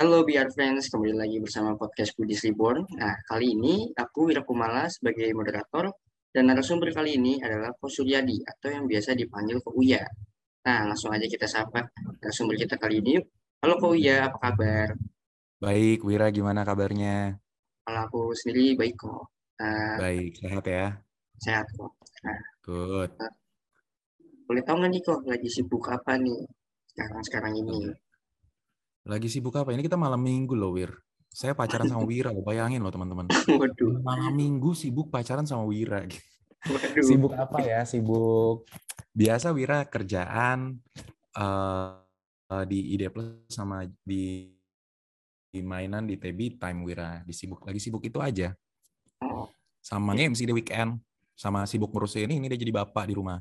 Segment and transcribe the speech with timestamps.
[0.00, 2.88] Halo BR Friends, kembali lagi bersama podcast Budis Reborn.
[2.96, 5.92] Nah, kali ini aku Wira Kumala sebagai moderator
[6.32, 10.00] dan narasumber kali ini adalah Ko Suryadi atau yang biasa dipanggil Ko Uya.
[10.64, 13.20] Nah, langsung aja kita sapa narasumber kita kali ini.
[13.60, 14.96] Halo Ko Uya, apa kabar?
[15.60, 17.36] Baik, Wira gimana kabarnya?
[17.84, 19.28] Kalau aku sendiri baik kok.
[19.60, 20.96] Nah, baik, sehat ya?
[21.44, 21.92] Sehat kok.
[22.24, 23.20] Nah, Good.
[23.20, 23.32] Nah,
[24.48, 26.40] boleh tahu nggak nih kok lagi sibuk apa nih
[26.88, 27.92] sekarang-sekarang ini?
[29.08, 29.72] Lagi sibuk apa?
[29.72, 30.92] Ini kita malam minggu loh, Wir.
[31.30, 33.30] Saya pacaran sama Wira, bayangin loh teman-teman.
[34.02, 36.04] Malam minggu sibuk pacaran sama Wira.
[36.70, 37.00] Waduh.
[37.00, 37.80] Sibuk apa ya?
[37.88, 38.68] Sibuk
[39.16, 40.76] biasa Wira kerjaan
[41.38, 41.96] uh,
[42.68, 44.52] di ID Plus sama di,
[45.48, 47.24] di mainan di TB Time Wira.
[47.24, 48.52] Disibuk lagi sibuk itu aja.
[49.80, 51.00] Sama MC di weekend.
[51.32, 53.40] Sama sibuk ngurusin ini, ini dia jadi bapak di rumah.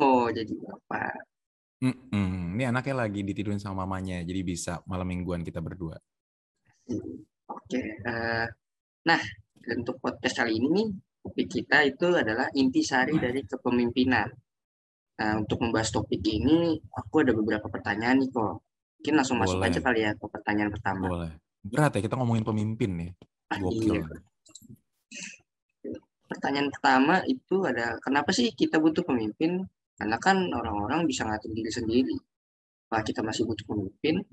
[0.00, 1.29] Oh, jadi bapak.
[1.80, 2.60] Mm -mm.
[2.60, 5.96] Ini anaknya lagi ditidurin sama mamanya, jadi bisa malam mingguan kita berdua.
[7.48, 8.46] Oke, uh,
[9.08, 9.20] nah
[9.64, 14.28] untuk podcast kali ini topik kita itu adalah intisari dari kepemimpinan.
[15.20, 18.64] Nah, untuk membahas topik ini, aku ada beberapa pertanyaan nih kok.
[19.00, 19.52] Mungkin langsung Boleh.
[19.52, 21.06] masuk aja kali ya ke pertanyaan pertama.
[21.08, 21.32] Boleh.
[21.60, 23.10] Berat ya kita ngomongin pemimpin nih.
[23.52, 24.00] Ah, Gokil.
[24.00, 24.04] Iya.
[26.24, 29.68] Pertanyaan pertama itu ada kenapa sih kita butuh pemimpin
[30.00, 32.16] karena kan orang-orang bisa ngatur diri sendiri.
[32.88, 34.24] Pak kita masih butuh pemimpin.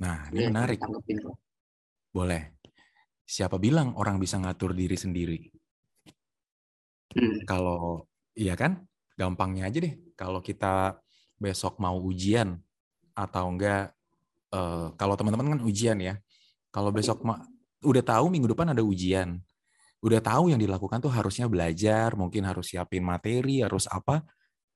[0.00, 0.80] Nah, ini ya, menarik.
[0.80, 1.36] Tanggepin kok.
[2.08, 2.56] Boleh.
[3.28, 5.44] Siapa bilang orang bisa ngatur diri sendiri?
[7.12, 7.44] Hmm.
[7.44, 8.80] Kalau iya kan,
[9.20, 9.92] gampangnya aja deh.
[10.16, 10.96] Kalau kita
[11.36, 12.56] besok mau ujian
[13.12, 13.92] atau enggak,
[14.56, 16.16] uh, kalau teman-teman kan ujian ya.
[16.72, 17.20] Kalau besok
[17.84, 19.36] udah tahu minggu depan ada ujian,
[20.04, 24.20] udah tahu yang dilakukan tuh harusnya belajar, mungkin harus siapin materi, harus apa,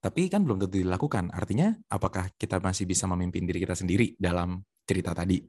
[0.00, 1.28] tapi kan belum tentu dilakukan.
[1.36, 5.44] Artinya, apakah kita masih bisa memimpin diri kita sendiri dalam cerita tadi?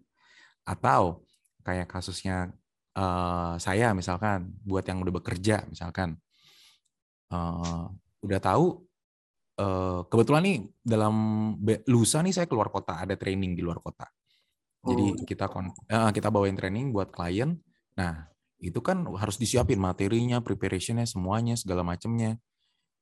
[0.67, 1.23] Atau
[1.63, 2.52] kayak kasusnya
[2.99, 6.19] uh, saya misalkan, buat yang udah bekerja misalkan,
[7.31, 7.87] uh,
[8.20, 8.83] udah tahu,
[9.64, 11.15] uh, kebetulan nih dalam
[11.87, 14.11] lusa nih saya keluar kota, ada training di luar kota.
[14.80, 15.23] Jadi oh.
[15.23, 17.55] kita uh, kita bawain training buat klien.
[17.95, 18.27] Nah,
[18.59, 22.36] itu kan harus disiapin materinya, preparationnya, semuanya, segala macamnya.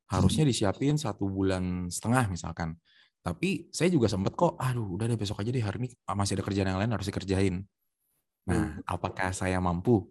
[0.08, 0.52] Harusnya hmm.
[0.54, 2.78] disiapin satu bulan setengah misalkan.
[3.26, 6.46] Tapi saya juga sempat kok, aduh udah deh besok aja deh hari ini masih ada
[6.46, 7.66] kerjaan yang lain harus dikerjain.
[8.48, 8.88] Nah, hmm.
[8.88, 10.08] apakah saya mampu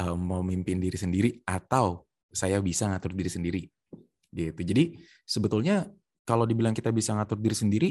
[0.00, 3.62] uh, memimpin diri sendiri atau saya bisa ngatur diri sendiri?
[4.30, 4.56] Gitu.
[4.56, 5.84] Jadi sebetulnya
[6.24, 7.90] kalau dibilang kita bisa ngatur diri sendiri,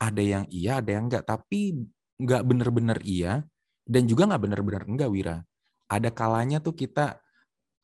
[0.00, 1.26] ada yang iya, ada yang enggak.
[1.28, 1.76] Tapi
[2.16, 3.44] nggak benar-benar iya
[3.84, 5.36] dan juga nggak benar-benar enggak, Wira
[5.86, 7.22] ada kalanya tuh kita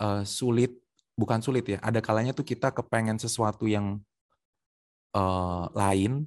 [0.02, 0.74] uh, sulit,
[1.14, 4.02] bukan sulit ya, ada kalanya tuh kita kepengen sesuatu yang
[5.14, 6.26] uh, lain,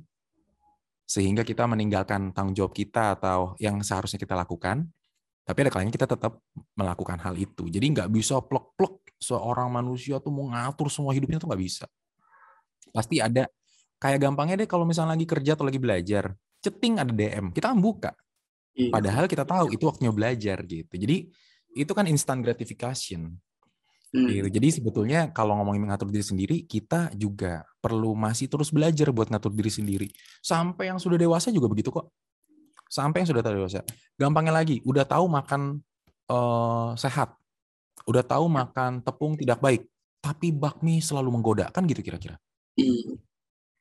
[1.06, 4.88] sehingga kita meninggalkan tanggung jawab kita atau yang seharusnya kita lakukan,
[5.46, 6.42] tapi ada kalanya kita tetap
[6.74, 7.70] melakukan hal itu.
[7.70, 11.86] Jadi nggak bisa plek-plek seorang manusia tuh mau ngatur semua hidupnya tuh nggak bisa.
[12.90, 13.46] Pasti ada,
[14.02, 17.80] kayak gampangnya deh kalau misalnya lagi kerja atau lagi belajar, ceting ada DM, kita kan
[17.80, 18.12] buka.
[18.76, 18.92] Iya.
[18.92, 20.94] Padahal kita tahu itu waktunya belajar gitu.
[20.98, 21.30] Jadi
[21.76, 23.36] itu kan instant gratification.
[24.16, 24.32] Hmm.
[24.32, 24.48] Gitu.
[24.48, 29.52] Jadi sebetulnya kalau ngomongin mengatur diri sendiri, kita juga perlu masih terus belajar buat ngatur
[29.52, 30.08] diri sendiri.
[30.40, 32.08] Sampai yang sudah dewasa juga begitu kok.
[32.88, 33.84] Sampai yang sudah dewasa.
[34.16, 35.84] Gampangnya lagi, udah tahu makan
[36.32, 37.36] uh, sehat,
[38.08, 39.84] udah tahu makan tepung tidak baik,
[40.24, 42.40] tapi bakmi selalu menggoda, kan gitu kira-kira.
[42.80, 43.20] Iya.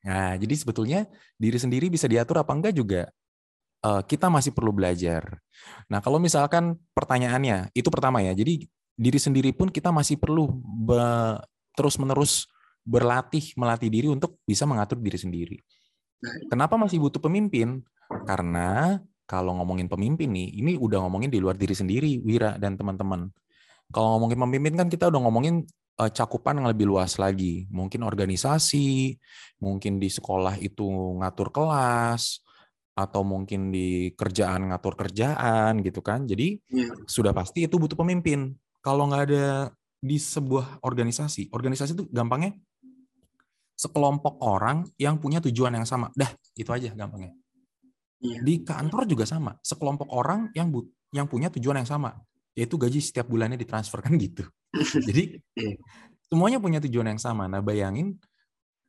[0.05, 0.99] Nah, jadi sebetulnya
[1.39, 3.09] diri sendiri bisa diatur apa enggak juga
[3.85, 5.37] uh, kita masih perlu belajar.
[5.85, 8.33] Nah, kalau misalkan pertanyaannya itu pertama ya.
[8.33, 8.65] Jadi
[8.97, 10.49] diri sendiri pun kita masih perlu
[11.75, 12.49] terus-menerus
[12.85, 15.57] berlatih melatih diri untuk bisa mengatur diri sendiri.
[16.49, 17.85] Kenapa masih butuh pemimpin?
[18.25, 23.29] Karena kalau ngomongin pemimpin nih, ini udah ngomongin di luar diri sendiri, Wira dan teman-teman.
[23.89, 25.65] Kalau ngomongin pemimpin kan kita udah ngomongin
[25.97, 27.65] uh, cakupan yang lebih luas lagi.
[27.73, 29.17] Mungkin organisasi,
[29.61, 30.85] mungkin di sekolah itu
[31.21, 32.44] ngatur kelas,
[32.95, 36.23] atau mungkin di kerjaan ngatur kerjaan gitu kan.
[36.23, 36.95] Jadi yeah.
[37.03, 38.55] sudah pasti itu butuh pemimpin.
[38.79, 39.45] Kalau nggak ada
[39.99, 42.55] di sebuah organisasi, organisasi itu gampangnya
[43.75, 46.07] sekelompok orang yang punya tujuan yang sama.
[46.15, 47.35] Dah, itu aja gampangnya.
[48.23, 48.39] Yeah.
[48.41, 52.15] Di kantor juga sama, sekelompok orang yang but yang punya tujuan yang sama,
[52.55, 54.47] yaitu gaji setiap bulannya ditransfer kan gitu.
[55.03, 55.75] Jadi yeah.
[56.31, 57.51] semuanya punya tujuan yang sama.
[57.51, 58.15] Nah, bayangin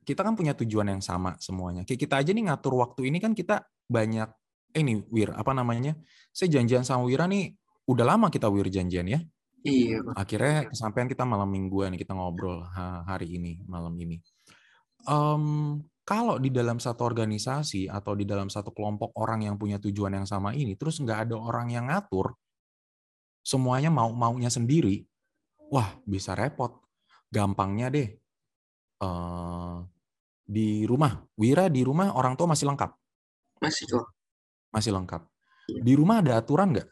[0.07, 1.83] kita kan punya tujuan yang sama semuanya.
[1.83, 4.31] Kayak kita aja nih ngatur waktu ini kan kita banyak
[4.71, 5.99] eh ini Wir apa namanya?
[6.31, 7.51] Saya janjian sama Wira nih
[7.91, 9.19] udah lama kita Wir janjian ya.
[9.67, 9.99] Iya.
[10.15, 12.63] Akhirnya kesampaian kita malam mingguan kita ngobrol
[13.03, 14.23] hari ini malam ini.
[15.03, 20.15] Um, Kalau di dalam satu organisasi atau di dalam satu kelompok orang yang punya tujuan
[20.15, 22.31] yang sama ini, terus nggak ada orang yang ngatur,
[23.43, 25.03] semuanya mau maunya sendiri,
[25.67, 26.79] wah bisa repot.
[27.27, 28.07] Gampangnya deh,
[29.03, 29.83] uh,
[30.47, 32.95] di rumah, Wira di rumah orang tua masih lengkap.
[33.59, 34.07] Masih kok.
[34.71, 35.21] Masih lengkap.
[35.67, 35.79] Iya.
[35.83, 36.87] Di rumah ada aturan nggak?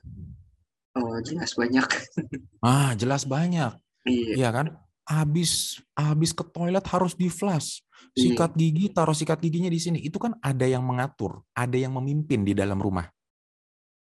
[0.96, 1.88] Oh jelas banyak.
[2.68, 3.72] ah jelas banyak.
[4.04, 4.31] Iya.
[4.36, 4.75] iya kan?
[5.07, 7.86] Habis habis ke toilet harus di flash
[8.16, 10.00] sikat gigi, taruh sikat giginya di sini.
[10.04, 13.08] Itu kan ada yang mengatur, ada yang memimpin di dalam rumah.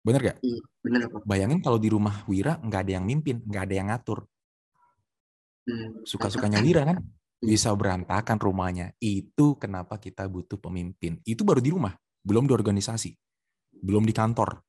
[0.02, 0.38] Bener gak?
[0.42, 1.02] Iya, bener.
[1.28, 4.20] Bayangin kalau di rumah Wira nggak ada yang mimpin, nggak ada yang ngatur.
[5.68, 6.02] Hmm.
[6.08, 6.98] Suka-sukanya Wira kan?
[7.40, 8.92] Bisa berantakan rumahnya.
[9.00, 11.24] Itu kenapa kita butuh pemimpin.
[11.24, 13.16] Itu baru di rumah, belum di organisasi,
[13.80, 14.60] belum di kantor,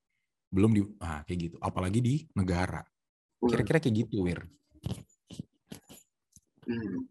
[0.55, 1.57] belum di ah, kayak gitu.
[1.59, 2.83] Apalagi di negara.
[3.43, 4.41] Kira-kira kayak gitu, Wir.
[6.71, 7.11] Hmm.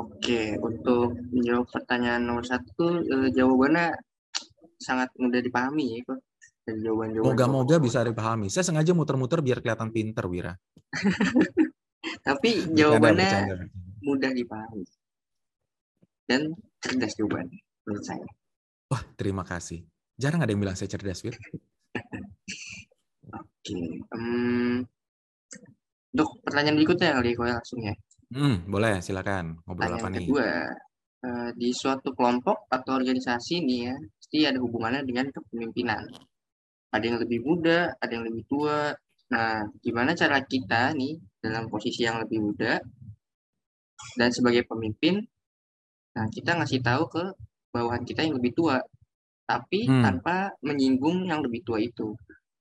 [0.00, 3.92] Oke, untuk menjawab pertanyaan nomor satu, eh, jawabannya
[4.80, 6.20] sangat mudah dipahami ya kok.
[6.70, 7.34] jawaban-jawaban.
[7.34, 8.46] Moga-moga bisa dipahami.
[8.46, 10.54] Saya sengaja muter-muter biar kelihatan pinter, Wira.
[12.20, 14.04] Tapi jawabannya bercanda, bercanda.
[14.04, 14.84] mudah dipahami.
[16.28, 16.40] Dan
[16.78, 18.26] cerdas jawabannya, menurut saya.
[18.90, 19.82] Wah, terima kasih.
[20.14, 21.34] Jarang ada yang bilang saya cerdas, Wir.
[23.40, 23.78] Oke.
[24.14, 24.84] Um,
[26.10, 27.94] untuk pertanyaan berikutnya kali ya, langsung ya.
[28.30, 29.58] Hmm, boleh silakan.
[29.66, 30.26] Ngobrol apa nih?
[30.26, 30.50] kedua,
[31.26, 36.02] eh, di suatu kelompok atau organisasi nih ya, pasti ada hubungannya dengan kepemimpinan.
[36.90, 38.94] Ada yang lebih muda, ada yang lebih tua.
[39.30, 42.82] Nah, gimana cara kita nih dalam posisi yang lebih muda
[44.18, 45.22] dan sebagai pemimpin,
[46.16, 47.24] nah kita ngasih tahu ke
[47.70, 48.82] bawahan kita yang lebih tua,
[49.46, 50.02] tapi hmm.
[50.02, 52.10] tanpa menyinggung yang lebih tua itu.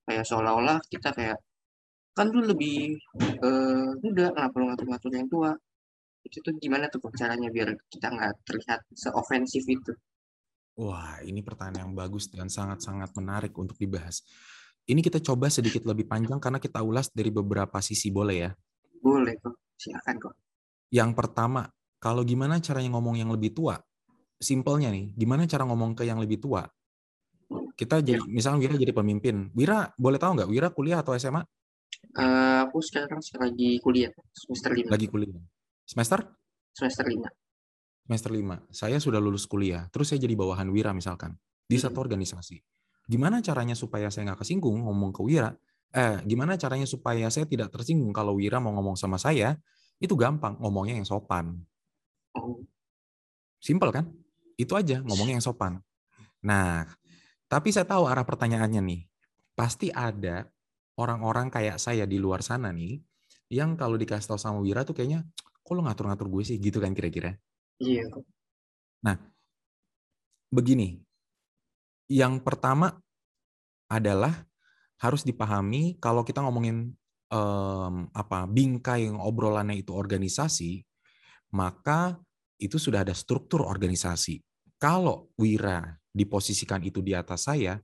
[0.05, 1.37] Kayak seolah-olah kita kayak
[2.13, 2.99] kan lu lebih
[3.39, 5.55] uh, muda kenapa lu ngatur-ngatur yang tua
[6.27, 9.95] itu tuh gimana tuh caranya biar kita nggak terlihat seofensif itu
[10.79, 14.23] Wah, ini pertanyaan yang bagus dan sangat-sangat menarik untuk dibahas.
[14.89, 18.51] Ini kita coba sedikit lebih panjang karena kita ulas dari beberapa sisi, boleh ya?
[18.97, 20.33] Boleh kok, silakan kok.
[20.89, 21.69] Yang pertama,
[22.01, 23.77] kalau gimana caranya ngomong yang lebih tua?
[24.41, 26.65] Simpelnya nih, gimana cara ngomong ke yang lebih tua?
[27.77, 28.33] Kita jadi, ya.
[28.33, 29.53] misalnya Wira jadi pemimpin.
[29.53, 31.45] Wira, boleh tahu nggak, Wira kuliah atau SMA?
[32.17, 34.89] Uh, aku sekarang lagi kuliah semester lima.
[34.89, 35.37] Lagi kuliah.
[35.85, 36.19] Semester?
[36.73, 37.29] Semester lima.
[38.09, 38.55] Semester lima.
[38.73, 39.85] Saya sudah lulus kuliah.
[39.93, 41.37] Terus saya jadi bawahan Wira misalkan
[41.69, 41.83] di hmm.
[41.85, 42.57] satu organisasi.
[43.09, 45.57] Gimana caranya supaya saya nggak kesinggung ngomong ke Wira?
[45.89, 49.57] Eh, gimana caranya supaya saya tidak tersinggung kalau Wira mau ngomong sama saya?
[49.97, 51.57] Itu gampang, ngomongnya yang sopan.
[53.57, 54.05] Simpel kan?
[54.61, 55.81] Itu aja, ngomongnya yang sopan.
[56.45, 56.85] Nah,
[57.49, 59.01] tapi saya tahu arah pertanyaannya nih.
[59.57, 60.45] Pasti ada
[60.93, 63.01] orang-orang kayak saya di luar sana nih,
[63.49, 65.25] yang kalau dikasih tahu sama Wira tuh kayaknya,
[65.65, 67.33] kok lo ngatur-ngatur gue sih, gitu kan kira-kira?
[67.81, 68.05] Iya.
[69.01, 69.17] Nah,
[70.53, 71.01] begini,
[72.09, 72.97] yang pertama
[73.85, 74.49] adalah
[74.99, 76.91] harus dipahami kalau kita ngomongin
[77.31, 80.83] um, apa bingkai obrolannya itu organisasi,
[81.53, 82.17] maka
[82.59, 84.43] itu sudah ada struktur organisasi.
[84.81, 87.79] Kalau Wira diposisikan itu di atas saya,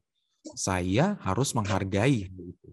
[0.57, 2.69] saya harus menghargai itu.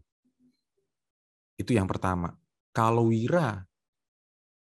[1.54, 2.34] Itu yang pertama.
[2.74, 3.62] Kalau Wira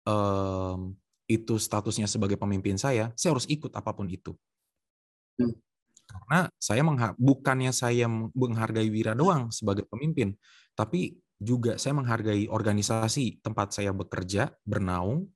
[0.06, 0.94] um,
[1.26, 4.32] itu statusnya sebagai pemimpin saya, saya harus ikut apa pun itu.
[6.06, 6.86] Karena saya
[7.18, 10.32] bukannya saya menghargai Wira doang sebagai pemimpin,
[10.78, 15.28] tapi juga saya menghargai organisasi tempat saya bekerja, bernaung,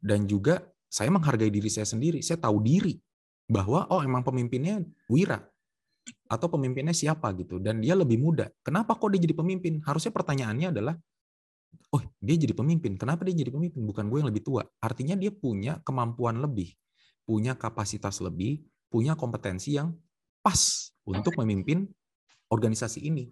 [0.00, 2.22] dan juga saya menghargai diri saya sendiri.
[2.22, 2.96] Saya tahu diri
[3.46, 5.38] bahwa oh emang pemimpinnya Wira
[6.26, 8.46] atau pemimpinnya siapa gitu dan dia lebih muda.
[8.62, 9.82] Kenapa kok dia jadi pemimpin?
[9.82, 10.94] Harusnya pertanyaannya adalah
[11.94, 12.94] oh, dia jadi pemimpin.
[12.98, 13.82] Kenapa dia jadi pemimpin?
[13.82, 14.62] Bukan gue yang lebih tua.
[14.78, 16.74] Artinya dia punya kemampuan lebih,
[17.26, 19.92] punya kapasitas lebih, punya kompetensi yang
[20.40, 21.86] pas untuk memimpin
[22.50, 23.30] organisasi ini.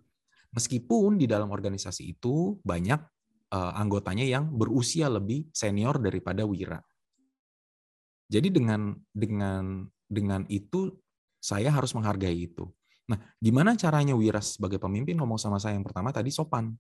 [0.54, 3.00] Meskipun di dalam organisasi itu banyak
[3.50, 6.78] uh, anggotanya yang berusia lebih senior daripada Wira.
[8.30, 10.94] Jadi dengan dengan dengan itu
[11.42, 12.70] saya harus menghargai itu.
[13.04, 16.72] Nah, gimana caranya Wiras sebagai pemimpin ngomong sama saya yang pertama tadi sopan.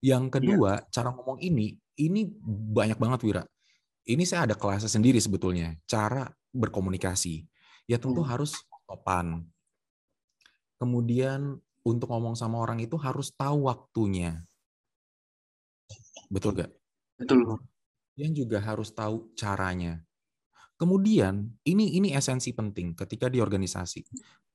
[0.00, 0.84] Yang kedua, ya.
[0.88, 2.24] cara ngomong ini, ini
[2.72, 3.42] banyak banget Wira.
[4.06, 5.76] Ini saya ada kelasnya sendiri sebetulnya.
[5.84, 6.24] Cara
[6.56, 7.44] berkomunikasi.
[7.86, 8.30] Ya tentu hmm.
[8.32, 8.56] harus
[8.88, 9.46] sopan.
[10.76, 14.42] Kemudian untuk ngomong sama orang itu harus tahu waktunya.
[16.26, 16.72] Betul gak?
[17.20, 17.62] Betul.
[18.18, 20.02] Yang juga harus tahu caranya.
[20.76, 24.04] Kemudian ini ini esensi penting ketika di organisasi.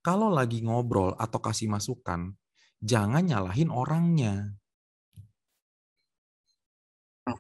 [0.05, 2.33] Kalau lagi ngobrol atau kasih masukan,
[2.81, 4.53] jangan nyalahin orangnya.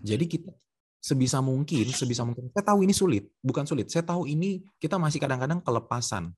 [0.01, 0.53] Jadi kita
[1.01, 2.53] sebisa mungkin, sebisa mungkin.
[2.53, 3.89] Saya tahu ini sulit, bukan sulit.
[3.89, 6.31] Saya tahu ini kita masih kadang-kadang kelepasan.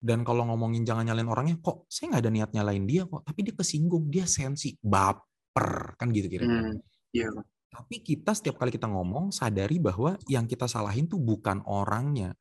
[0.00, 3.44] Dan kalau ngomongin jangan nyalain orangnya, kok saya nggak ada niat nyalain dia kok, tapi
[3.44, 6.72] dia kesinggung, dia sensi, baper, kan gitu kira-kira.
[6.72, 6.78] Hmm,
[7.12, 7.28] iya.
[7.68, 12.32] Tapi kita setiap kali kita ngomong sadari bahwa yang kita salahin tuh bukan orangnya.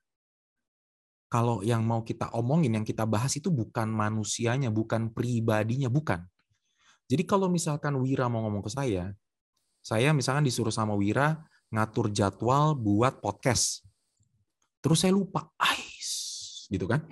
[1.27, 6.23] Kalau yang mau kita omongin, yang kita bahas itu bukan manusianya, bukan pribadinya, bukan.
[7.11, 9.11] Jadi kalau misalkan Wira mau ngomong ke saya,
[9.83, 13.83] saya misalkan disuruh sama Wira, ngatur jadwal buat podcast.
[14.79, 17.03] Terus saya lupa, ais, gitu kan?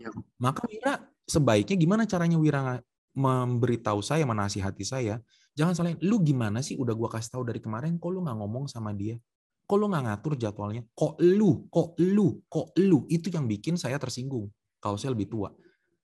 [0.00, 0.08] Ya.
[0.40, 2.80] Maka Wira sebaiknya gimana caranya Wira
[3.12, 5.20] memberitahu saya, menasihati saya,
[5.52, 8.64] jangan salah, lu gimana sih udah gua kasih tahu dari kemarin, kok lu nggak ngomong
[8.70, 9.20] sama dia?
[9.68, 10.82] Kok lu nggak ngatur jadwalnya?
[10.96, 13.04] Kok lu, kok lu, kok lu?
[13.06, 14.48] Itu yang bikin saya tersinggung
[14.80, 15.52] kalau saya lebih tua.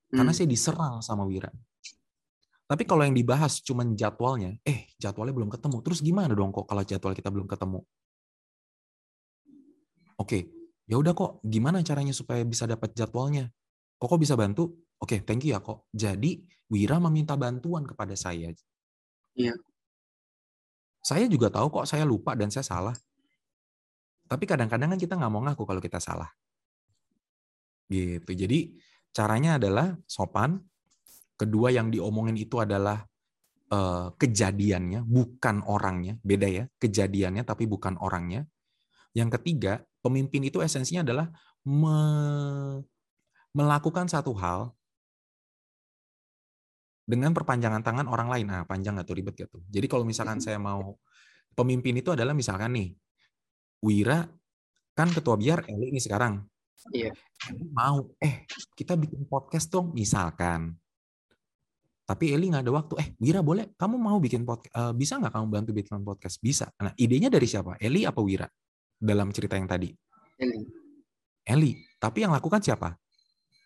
[0.07, 0.39] Karena hmm.
[0.39, 1.51] saya diserang sama Wira.
[2.67, 5.77] Tapi kalau yang dibahas cuma jadwalnya, eh jadwalnya belum ketemu.
[5.87, 7.79] Terus gimana dong kok kalau jadwal kita belum ketemu?
[10.19, 10.51] Oke,
[10.91, 11.39] ya udah kok.
[11.47, 13.47] Gimana caranya supaya bisa dapat jadwalnya?
[14.03, 14.75] Kok kok bisa bantu?
[14.99, 15.87] Oke, thank you ya kok.
[15.95, 18.51] Jadi Wira meminta bantuan kepada saya.
[19.39, 19.55] Iya.
[21.07, 22.97] Saya juga tahu kok saya lupa dan saya salah.
[24.27, 26.27] Tapi kadang-kadang kan kita nggak mau ngaku kalau kita salah.
[27.87, 28.27] Gitu.
[28.35, 28.75] Jadi
[29.15, 30.59] caranya adalah sopan,
[31.37, 33.05] Kedua yang diomongin itu adalah
[33.73, 36.17] uh, kejadiannya, bukan orangnya.
[36.25, 38.49] Beda ya, kejadiannya tapi bukan orangnya.
[39.13, 41.27] Yang ketiga, pemimpin itu esensinya adalah
[41.67, 41.99] me
[43.57, 44.77] melakukan satu hal
[47.09, 48.47] dengan perpanjangan tangan orang lain.
[48.51, 49.63] Nah, panjang tuh ribet gitu.
[49.71, 50.99] Jadi kalau misalkan saya mau
[51.57, 52.93] pemimpin itu adalah misalkan nih,
[53.81, 54.27] Wira
[54.93, 56.43] kan ketua biar Eli ini sekarang.
[56.93, 57.13] Iya.
[57.73, 58.45] Mau, eh
[58.77, 60.77] kita bikin podcast dong, misalkan.
[62.07, 62.95] Tapi Eli nggak ada waktu.
[63.03, 63.75] Eh, Wira boleh?
[63.75, 64.71] Kamu mau bikin podcast?
[64.79, 66.39] Uh, bisa nggak kamu bantu bikin podcast?
[66.39, 66.71] Bisa.
[66.79, 67.75] Nah, idenya dari siapa?
[67.83, 68.47] Eli apa Wira?
[68.95, 69.91] Dalam cerita yang tadi.
[70.39, 70.63] Eli.
[71.43, 71.73] Eli.
[71.99, 72.95] Tapi yang lakukan siapa?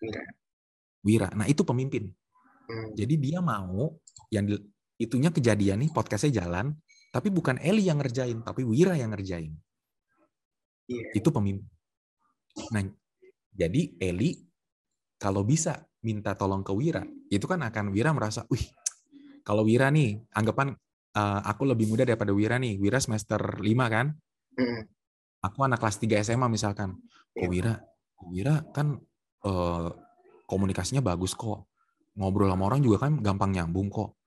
[0.01, 0.23] Wira.
[1.05, 1.29] Wira.
[1.37, 2.09] Nah, itu pemimpin.
[2.65, 2.97] Hmm.
[2.97, 3.93] Jadi dia mau
[4.33, 4.57] yang di,
[4.97, 6.73] itunya kejadian nih podcastnya jalan,
[7.13, 9.53] tapi bukan Eli yang ngerjain, tapi Wira yang ngerjain.
[10.89, 11.13] Yeah.
[11.13, 11.69] Itu pemimpin.
[12.73, 12.89] Nah,
[13.53, 14.49] jadi Eli
[15.21, 18.65] kalau bisa minta tolong ke Wira, itu kan akan Wira merasa, wih,
[19.45, 20.77] kalau Wira nih, anggapan
[21.17, 24.15] uh, aku lebih muda daripada Wira nih, Wira semester 5 kan?
[25.41, 27.01] Aku anak kelas 3 SMA misalkan.
[27.37, 27.81] Oh Wira,
[28.29, 29.01] Wira kan
[29.49, 29.89] uh,
[30.45, 31.71] komunikasinya bagus kok.
[32.19, 34.21] Ngobrol sama orang juga kan gampang nyambung kok.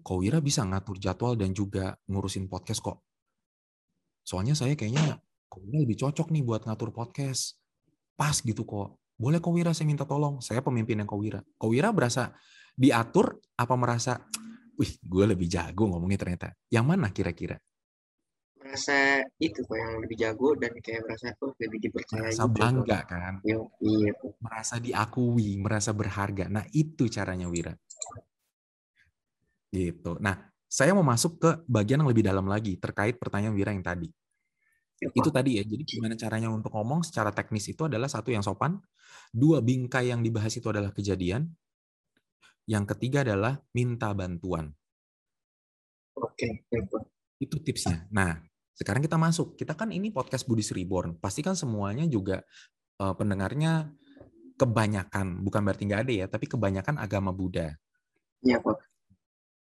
[0.00, 3.04] Kok Wira bisa ngatur jadwal dan juga ngurusin podcast kok.
[4.24, 7.60] Soalnya saya kayaknya kok Wira lebih cocok nih buat ngatur podcast.
[8.16, 11.42] Pas gitu kok boleh Kowira saya minta tolong, saya pemimpin yang Kowira.
[11.58, 12.30] Kowira berasa
[12.78, 14.22] diatur apa merasa,
[14.78, 16.48] wih gue lebih jago ngomongnya ternyata.
[16.70, 17.58] Yang mana kira-kira?
[18.62, 22.30] Merasa itu kok yang lebih jago dan kayak merasa oh lebih dipercaya.
[22.30, 23.08] Merasa juga, bangga kok.
[23.10, 23.34] kan?
[23.42, 24.12] Yo, iya.
[24.38, 26.46] Merasa diakui, merasa berharga.
[26.46, 27.74] Nah itu caranya Wira.
[29.74, 30.14] Gitu.
[30.22, 34.12] Nah saya mau masuk ke bagian yang lebih dalam lagi terkait pertanyaan Wira yang tadi.
[34.98, 35.62] Itu tadi ya.
[35.62, 38.82] Jadi gimana caranya untuk ngomong secara teknis itu adalah satu yang sopan,
[39.30, 41.46] dua bingkai yang dibahas itu adalah kejadian,
[42.66, 44.74] yang ketiga adalah minta bantuan.
[46.18, 46.66] Oke,
[47.38, 48.10] itu tipsnya.
[48.10, 48.42] Nah,
[48.74, 49.54] sekarang kita masuk.
[49.54, 51.22] Kita kan ini podcast Buddhist Reborn.
[51.22, 52.42] Pasti kan semuanya juga
[52.98, 53.94] uh, pendengarnya
[54.58, 57.78] kebanyakan, bukan berarti nggak ada ya, tapi kebanyakan agama Buddha.
[58.42, 58.76] Iya, Pak.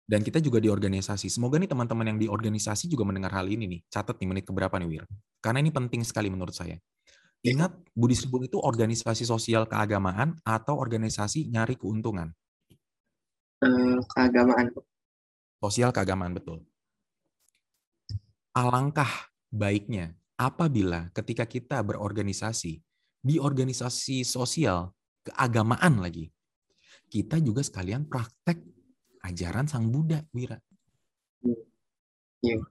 [0.06, 1.26] Dan kita juga di organisasi.
[1.26, 3.80] Semoga nih teman-teman yang di organisasi juga mendengar hal ini nih.
[3.90, 5.04] Catat nih menit keberapa nih Wir.
[5.42, 6.78] Karena ini penting sekali menurut saya.
[7.42, 12.30] Ingat, Buddhist Tribun itu organisasi sosial keagamaan atau organisasi nyari keuntungan?
[13.62, 14.70] Eh, keagamaan.
[15.58, 16.62] Sosial keagamaan, betul.
[18.54, 19.10] Alangkah
[19.50, 22.78] baiknya apabila ketika kita berorganisasi,
[23.26, 24.94] di organisasi sosial,
[25.26, 26.30] keagamaan lagi,
[27.10, 28.75] kita juga sekalian praktek
[29.26, 30.56] ajaran Sang Buddha, Wira.
[32.42, 32.62] Iya.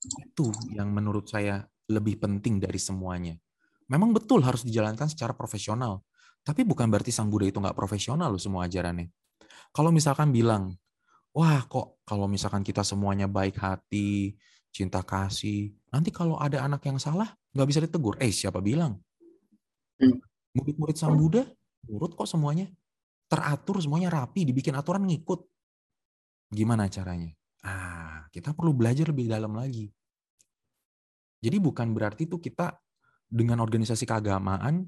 [0.00, 3.38] Itu yang menurut saya lebih penting dari semuanya.
[3.90, 6.02] Memang betul harus dijalankan secara profesional.
[6.42, 9.10] Tapi bukan berarti Sang Buddha itu nggak profesional loh semua ajarannya.
[9.70, 10.74] Kalau misalkan bilang,
[11.34, 14.34] wah kok kalau misalkan kita semuanya baik hati,
[14.70, 18.18] cinta kasih, nanti kalau ada anak yang salah, nggak bisa ditegur.
[18.18, 18.98] Eh, siapa bilang?
[20.00, 20.18] Hmm.
[20.56, 21.46] Murid-murid Sang Buddha,
[21.86, 22.66] nurut kok semuanya
[23.30, 25.46] teratur semuanya rapi, dibikin aturan ngikut.
[26.50, 27.30] Gimana caranya?
[27.62, 29.86] Ah, kita perlu belajar lebih dalam lagi.
[31.40, 32.74] Jadi bukan berarti itu kita
[33.30, 34.84] dengan organisasi keagamaan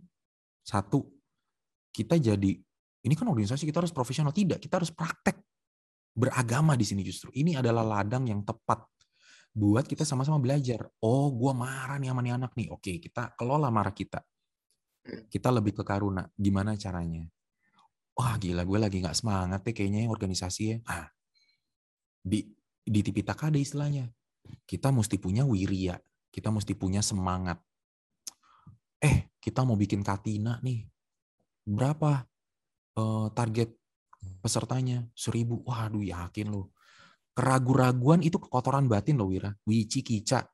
[0.66, 1.06] satu
[1.94, 2.58] kita jadi
[3.02, 5.38] ini kan organisasi kita harus profesional tidak, kita harus praktek
[6.12, 7.32] beragama di sini justru.
[7.34, 8.84] Ini adalah ladang yang tepat
[9.52, 10.86] buat kita sama-sama belajar.
[11.02, 12.68] Oh, gue marah nih sama nih anak nih.
[12.70, 14.22] Oke, kita kelola marah kita.
[15.02, 16.24] Kita lebih ke karuna.
[16.30, 17.26] Gimana caranya?
[18.12, 20.76] Wah, gila gue lagi nggak semangat deh kayaknya organisasi ya.
[20.84, 21.08] Ah,
[22.20, 22.44] di
[22.82, 24.10] di Tipitaka ada istilahnya.
[24.68, 25.96] Kita mesti punya wirya.
[26.32, 27.60] Kita mesti punya semangat.
[29.02, 30.86] Eh, kita mau bikin katina nih.
[31.64, 32.26] Berapa
[32.98, 33.72] uh, target
[34.42, 35.08] pesertanya?
[35.14, 35.64] Seribu.
[35.64, 36.72] Waduh, yakin loh
[37.32, 39.50] keraguan-raguan itu kekotoran batin loh Wira.
[39.64, 40.44] Wici kica.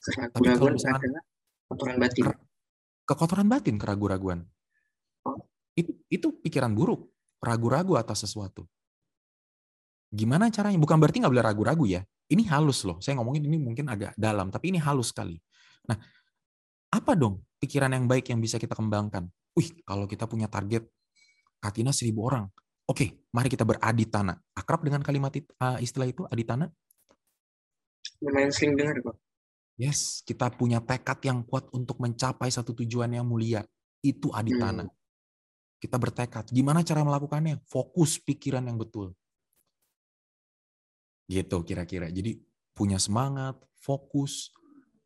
[0.00, 1.22] Keraguan-raguan adalah
[1.66, 2.24] kekotoran batin.
[3.06, 4.40] Kekotoran batin keraguan-raguan.
[5.76, 7.06] Itu, itu pikiran buruk,
[7.38, 8.64] ragu-ragu atas sesuatu.
[10.08, 10.80] Gimana caranya?
[10.80, 12.00] Bukan berarti nggak boleh ragu-ragu ya.
[12.26, 12.98] Ini halus loh.
[13.04, 15.36] Saya ngomongin ini mungkin agak dalam, tapi ini halus sekali.
[15.86, 16.00] Nah,
[16.90, 19.28] apa dong pikiran yang baik yang bisa kita kembangkan?
[19.54, 20.88] Wih, kalau kita punya target
[21.60, 22.48] Katina seribu orang,
[22.86, 24.38] Oke, mari kita beraditana.
[24.54, 26.70] Akrab dengan kalimat uh, istilah itu, aditana?
[28.22, 29.18] Lumayan sering dengar kok.
[29.74, 33.66] Yes, kita punya tekad yang kuat untuk mencapai satu tujuan yang mulia.
[33.98, 34.86] Itu aditana.
[34.86, 34.94] Hmm.
[35.76, 36.48] Kita bertekad.
[36.50, 37.60] Gimana cara melakukannya?
[37.68, 39.12] Fokus pikiran yang betul.
[41.28, 42.08] Gitu kira-kira.
[42.08, 42.40] Jadi
[42.72, 44.52] punya semangat, fokus,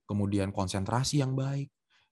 [0.06, 1.70] kemudian konsentrasi yang baik.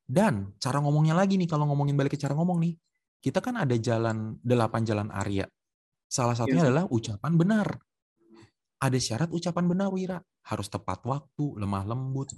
[0.08, 2.74] Dan cara ngomongnya lagi nih, kalau ngomongin balik ke cara ngomong nih,
[3.20, 5.44] kita kan ada jalan, delapan jalan Arya.
[6.08, 7.68] Salah iya satunya adalah ucapan benar.
[8.78, 10.18] Ada syarat ucapan benar, Wira.
[10.46, 12.32] Harus tepat waktu, lemah lembut,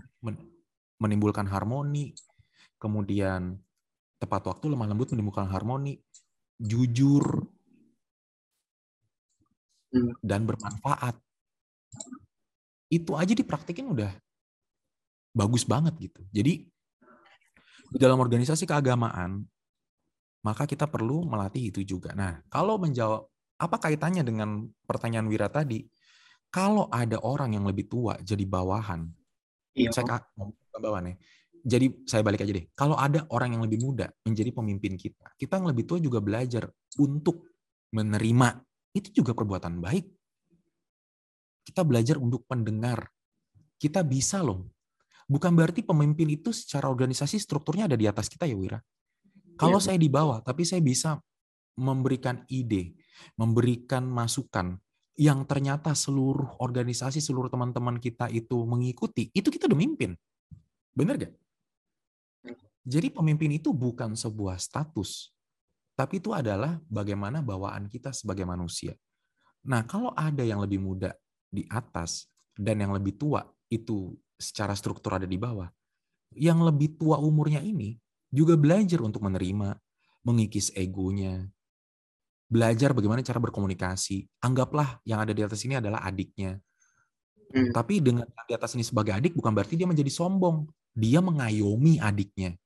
[0.98, 2.16] menimbulkan harmoni.
[2.80, 3.60] Kemudian
[4.20, 5.96] tepat waktu, lemah lembut, menimbulkan harmoni.
[6.60, 7.24] Jujur.
[9.90, 10.12] Hmm.
[10.20, 11.16] Dan bermanfaat.
[12.92, 14.12] Itu aja dipraktikin udah
[15.34, 16.20] bagus banget gitu.
[16.30, 16.68] Jadi
[17.96, 19.46] dalam organisasi keagamaan
[20.40, 22.16] maka kita perlu melatih itu juga.
[22.16, 23.28] Nah, kalau menjawab
[23.60, 25.84] apa kaitannya dengan pertanyaan Wira tadi?
[26.50, 29.06] Kalau ada orang yang lebih tua jadi bawahan,
[29.76, 29.92] iya.
[29.94, 30.18] saya
[30.74, 31.16] bawahan ya.
[31.60, 32.66] Jadi saya balik aja deh.
[32.72, 36.68] Kalau ada orang yang lebih muda menjadi pemimpin kita, kita yang lebih tua juga belajar
[36.96, 37.52] untuk
[37.92, 38.48] menerima.
[38.96, 40.06] Itu juga perbuatan baik.
[41.64, 43.06] Kita belajar untuk pendengar.
[43.76, 44.72] Kita bisa loh.
[45.30, 48.80] Bukan berarti pemimpin itu secara organisasi strukturnya ada di atas kita ya Wira.
[49.54, 49.86] Kalau iya.
[49.92, 51.20] saya di bawah, tapi saya bisa
[51.78, 52.96] memberikan ide,
[53.38, 54.80] memberikan masukan
[55.20, 60.16] yang ternyata seluruh organisasi, seluruh teman-teman kita itu mengikuti, itu kita udah mimpin.
[60.96, 61.32] Bener gak?
[62.90, 65.30] Jadi pemimpin itu bukan sebuah status,
[65.94, 68.98] tapi itu adalah bagaimana bawaan kita sebagai manusia.
[69.62, 71.14] Nah, kalau ada yang lebih muda
[71.46, 72.26] di atas
[72.58, 75.70] dan yang lebih tua itu secara struktur ada di bawah,
[76.34, 77.94] yang lebih tua umurnya ini
[78.26, 79.78] juga belajar untuk menerima,
[80.26, 81.46] mengikis egonya,
[82.50, 84.26] belajar bagaimana cara berkomunikasi.
[84.42, 86.58] Anggaplah yang ada di atas ini adalah adiknya.
[87.54, 87.70] Hmm.
[87.70, 90.66] Tapi dengan di atas ini sebagai adik bukan berarti dia menjadi sombong.
[90.90, 92.58] Dia mengayomi adiknya.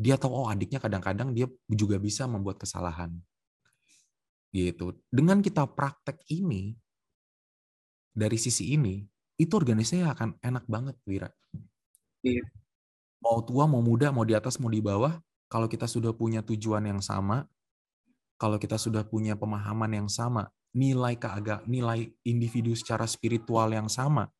[0.00, 3.12] Dia tahu oh adiknya kadang-kadang dia juga bisa membuat kesalahan.
[4.48, 4.96] Gitu.
[5.12, 6.72] Dengan kita praktek ini
[8.16, 9.04] dari sisi ini,
[9.36, 11.28] itu organisasi akan enak banget, Wira.
[12.24, 12.48] Iya.
[13.20, 15.20] Mau tua, mau muda, mau di atas, mau di bawah,
[15.52, 17.44] kalau kita sudah punya tujuan yang sama,
[18.40, 24.32] kalau kita sudah punya pemahaman yang sama, nilai keagak, nilai individu secara spiritual yang sama,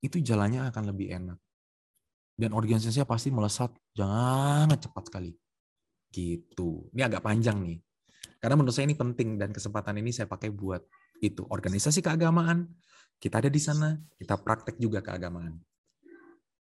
[0.00, 1.38] itu jalannya akan lebih enak.
[2.38, 5.34] Dan organisasinya pasti melesat jangan cepat sekali.
[6.08, 6.86] Gitu.
[6.94, 7.82] Ini agak panjang nih.
[8.38, 10.86] Karena menurut saya ini penting dan kesempatan ini saya pakai buat
[11.18, 11.42] itu.
[11.50, 12.70] Organisasi keagamaan,
[13.18, 15.58] kita ada di sana, kita praktek juga keagamaan.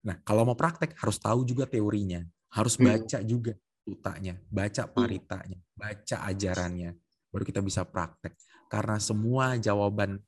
[0.09, 2.24] Nah, kalau mau praktek harus tahu juga teorinya,
[2.57, 2.85] harus hmm.
[2.88, 3.52] baca juga
[3.85, 4.92] utanya, baca iya.
[4.92, 6.90] paritanya, baca ajarannya,
[7.28, 8.33] baru kita bisa praktek.
[8.72, 10.20] Karena semua jawaban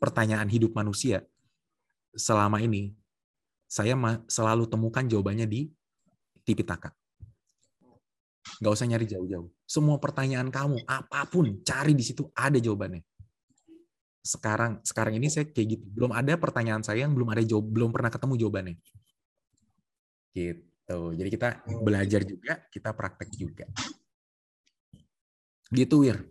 [0.00, 1.26] pertanyaan hidup manusia
[2.14, 2.94] selama ini
[3.74, 3.98] saya
[4.30, 5.66] selalu temukan jawabannya di
[6.46, 6.94] Tipitaka.
[8.62, 9.50] Gak usah nyari jauh-jauh.
[9.66, 13.02] Semua pertanyaan kamu, apa pun, cari di situ ada jawabannya.
[14.22, 15.84] Sekarang sekarang ini saya kayak gitu.
[15.90, 18.76] Belum ada pertanyaan saya yang belum ada jawab, belum pernah ketemu jawabannya.
[20.30, 20.98] Gitu.
[21.18, 21.48] Jadi kita
[21.82, 23.66] belajar juga, kita praktek juga.
[25.74, 26.22] Gitu, Wir.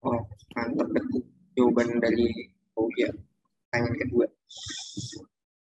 [0.00, 0.24] Oh,
[0.56, 0.88] mantap
[1.52, 3.10] jawaban dari oh ya,
[3.68, 4.26] pertanyaan kedua.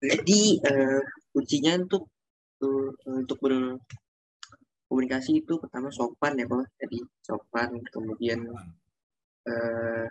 [0.03, 0.99] Jadi uh,
[1.31, 2.11] kuncinya untuk
[2.59, 6.67] uh, untuk berkomunikasi itu pertama sopan ya, Pak.
[6.83, 8.43] Jadi sopan, kemudian
[9.47, 10.07] uh,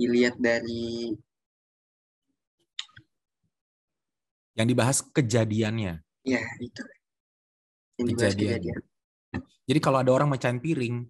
[0.00, 1.12] dilihat dari
[4.56, 6.00] yang dibahas kejadiannya.
[6.24, 6.82] Ya, itu.
[8.00, 8.56] Yang kejadian.
[8.56, 8.80] kejadian.
[9.64, 11.08] Jadi kalau ada orang mecahin piring,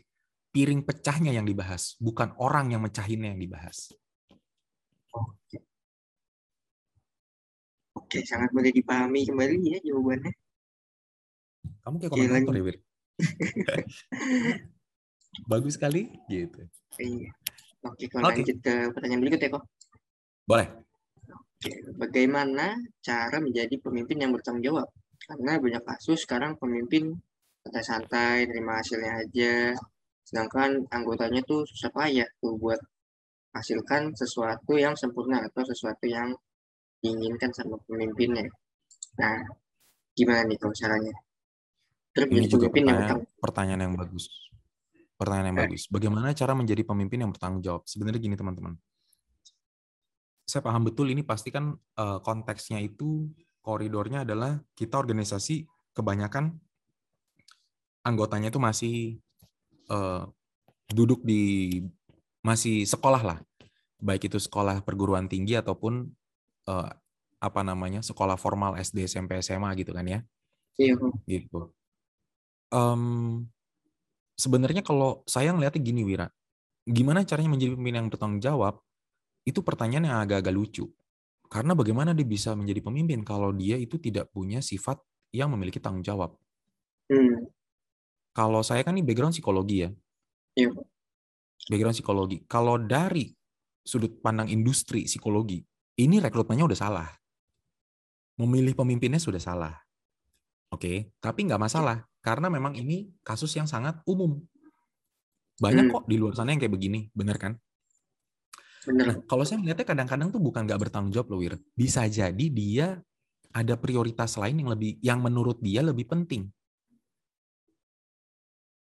[0.50, 3.94] piring pecahnya yang dibahas, bukan orang yang mecahinnya yang dibahas.
[5.14, 5.62] Oke,
[8.24, 10.32] sangat mudah dipahami kembali ya jawabannya.
[11.84, 12.76] Kamu kayak komentator ya, Wir?
[15.50, 16.64] Bagus sekali, gitu.
[16.96, 17.30] Iya.
[17.84, 18.40] Oke, kalau okay.
[18.40, 19.64] lanjut ke pertanyaan berikut ya, kok.
[20.48, 20.68] Boleh.
[21.28, 24.88] Oke, bagaimana cara menjadi pemimpin yang bertanggung jawab?
[25.24, 27.12] Karena banyak kasus sekarang pemimpin
[27.64, 29.72] santai-santai, terima hasilnya aja,
[30.24, 32.80] sedangkan anggotanya tuh susah payah tuh buat
[33.56, 36.32] hasilkan sesuatu yang sempurna atau sesuatu yang
[37.04, 38.48] diinginkan sama pemimpinnya.
[39.20, 39.44] Nah,
[40.16, 41.12] gimana nih kalau caranya?
[42.16, 44.24] Terus Ini juga pertanyaan, yang pertanyaan yang bagus.
[45.20, 45.62] Pertanyaan yang eh.
[45.68, 45.82] bagus.
[45.92, 47.82] Bagaimana cara menjadi pemimpin yang bertanggung jawab?
[47.84, 48.80] Sebenarnya gini teman-teman.
[50.48, 53.28] Saya paham betul ini pasti kan uh, konteksnya itu
[53.60, 55.64] koridornya adalah kita organisasi
[55.96, 56.56] kebanyakan
[58.04, 58.96] anggotanya itu masih
[59.88, 60.28] uh,
[60.92, 61.80] duduk di
[62.44, 63.38] masih sekolah lah,
[64.04, 66.12] baik itu sekolah perguruan tinggi ataupun
[66.68, 66.90] uh,
[67.40, 70.20] apa namanya sekolah formal SD SMP SMA gitu kan ya?
[70.80, 70.96] Iya.
[71.28, 71.70] Gitu.
[72.72, 73.44] Um,
[74.34, 76.28] sebenarnya kalau saya ngeliatnya gini Wira.
[76.84, 78.74] Gimana caranya menjadi pemimpin yang bertanggung jawab?
[79.44, 80.84] Itu pertanyaan yang agak-agak lucu.
[81.48, 85.00] Karena bagaimana dia bisa menjadi pemimpin kalau dia itu tidak punya sifat
[85.32, 86.36] yang memiliki tanggung jawab?
[87.04, 87.52] Hmm.
[88.32, 89.92] kalau saya kan ini background psikologi ya.
[90.56, 90.72] Iya.
[91.68, 92.40] Background psikologi.
[92.48, 93.28] Kalau dari
[93.84, 95.60] sudut pandang industri psikologi
[95.98, 97.08] ini rekrutmennya udah salah.
[98.40, 99.74] Memilih pemimpinnya sudah salah.
[100.74, 100.96] Oke, okay?
[101.22, 104.42] tapi nggak masalah karena memang ini kasus yang sangat umum.
[105.62, 105.92] Banyak hmm.
[105.94, 107.54] kok di luar sana yang kayak begini, bener kan?
[108.84, 109.06] Bener.
[109.06, 111.54] Nah, kalau saya melihatnya kadang-kadang tuh bukan nggak bertanggung jawab loh, Wir.
[111.78, 112.98] Bisa jadi dia
[113.54, 116.50] ada prioritas lain yang lebih, yang menurut dia lebih penting.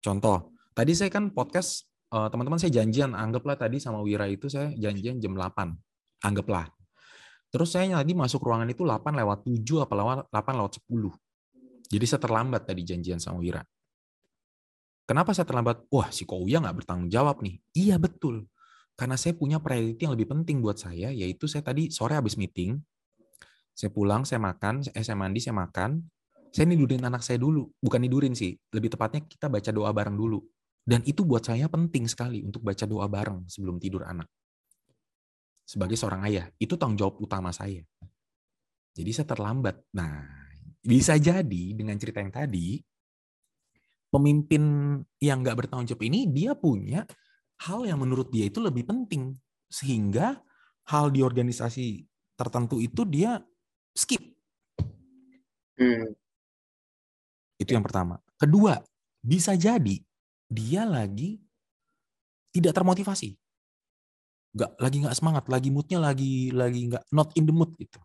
[0.03, 4.75] Contoh, tadi saya kan podcast, eh, teman-teman saya janjian, anggaplah tadi sama Wira itu saya
[4.75, 5.71] janjian jam 8.
[6.27, 6.76] Anggaplah.
[7.51, 11.15] Terus saya tadi masuk ruangan itu 8 lewat 7 apa lewat 8 lewat 10.
[11.87, 13.63] Jadi saya terlambat tadi janjian sama Wira.
[15.07, 15.87] Kenapa saya terlambat?
[15.87, 17.63] Wah, si Kouya nggak bertanggung jawab nih.
[17.79, 18.51] Iya, betul.
[18.99, 22.83] Karena saya punya priority yang lebih penting buat saya, yaitu saya tadi sore habis meeting,
[23.71, 26.03] saya pulang, saya makan, eh, saya mandi, saya makan,
[26.51, 27.71] saya nidurin anak saya dulu.
[27.79, 30.43] Bukan nidurin sih, lebih tepatnya kita baca doa bareng dulu.
[30.83, 34.27] Dan itu buat saya penting sekali untuk baca doa bareng sebelum tidur anak
[35.67, 36.47] sebagai seorang ayah.
[36.57, 37.83] Itu tanggung jawab utama saya.
[38.95, 39.83] Jadi saya terlambat.
[39.93, 40.25] Nah,
[40.81, 42.81] bisa jadi dengan cerita yang tadi,
[44.09, 44.63] pemimpin
[45.19, 47.05] yang nggak bertanggung jawab ini dia punya
[47.67, 49.35] hal yang menurut dia itu lebih penting.
[49.67, 50.39] Sehingga
[50.87, 52.07] hal di organisasi
[52.39, 53.43] tertentu itu dia
[53.91, 54.23] skip.
[55.77, 56.15] Hmm.
[57.59, 58.23] Itu yang pertama.
[58.39, 58.79] Kedua,
[59.21, 59.99] bisa jadi
[60.47, 61.43] dia lagi
[62.55, 63.35] tidak termotivasi
[64.57, 68.01] nggak lagi nggak semangat, lagi moodnya lagi lagi nggak not in the mood gitu.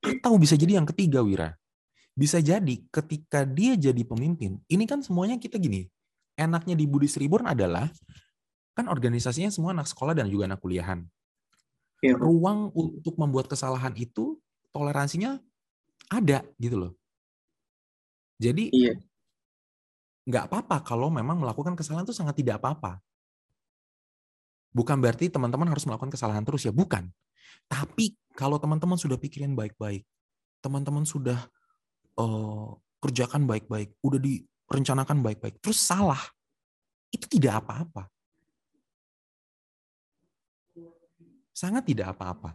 [0.00, 1.52] Atau bisa jadi yang ketiga Wira,
[2.16, 5.84] bisa jadi ketika dia jadi pemimpin, ini kan semuanya kita gini,
[6.40, 7.92] enaknya di Buddhist Reborn adalah
[8.72, 11.04] kan organisasinya semua anak sekolah dan juga anak kuliahan.
[12.04, 12.12] Ya.
[12.16, 14.36] Ruang untuk membuat kesalahan itu
[14.72, 15.40] toleransinya
[16.12, 16.92] ada gitu loh.
[18.36, 18.92] Jadi iya.
[20.28, 23.00] nggak apa-apa kalau memang melakukan kesalahan itu sangat tidak apa-apa.
[24.76, 27.08] Bukan berarti teman-teman harus melakukan kesalahan terus ya, bukan.
[27.64, 30.04] Tapi kalau teman-teman sudah pikirin baik-baik,
[30.60, 31.40] teman-teman sudah
[32.20, 36.20] uh, kerjakan baik-baik, udah direncanakan baik-baik, terus salah,
[37.08, 38.12] itu tidak apa-apa.
[41.56, 42.52] Sangat tidak apa-apa.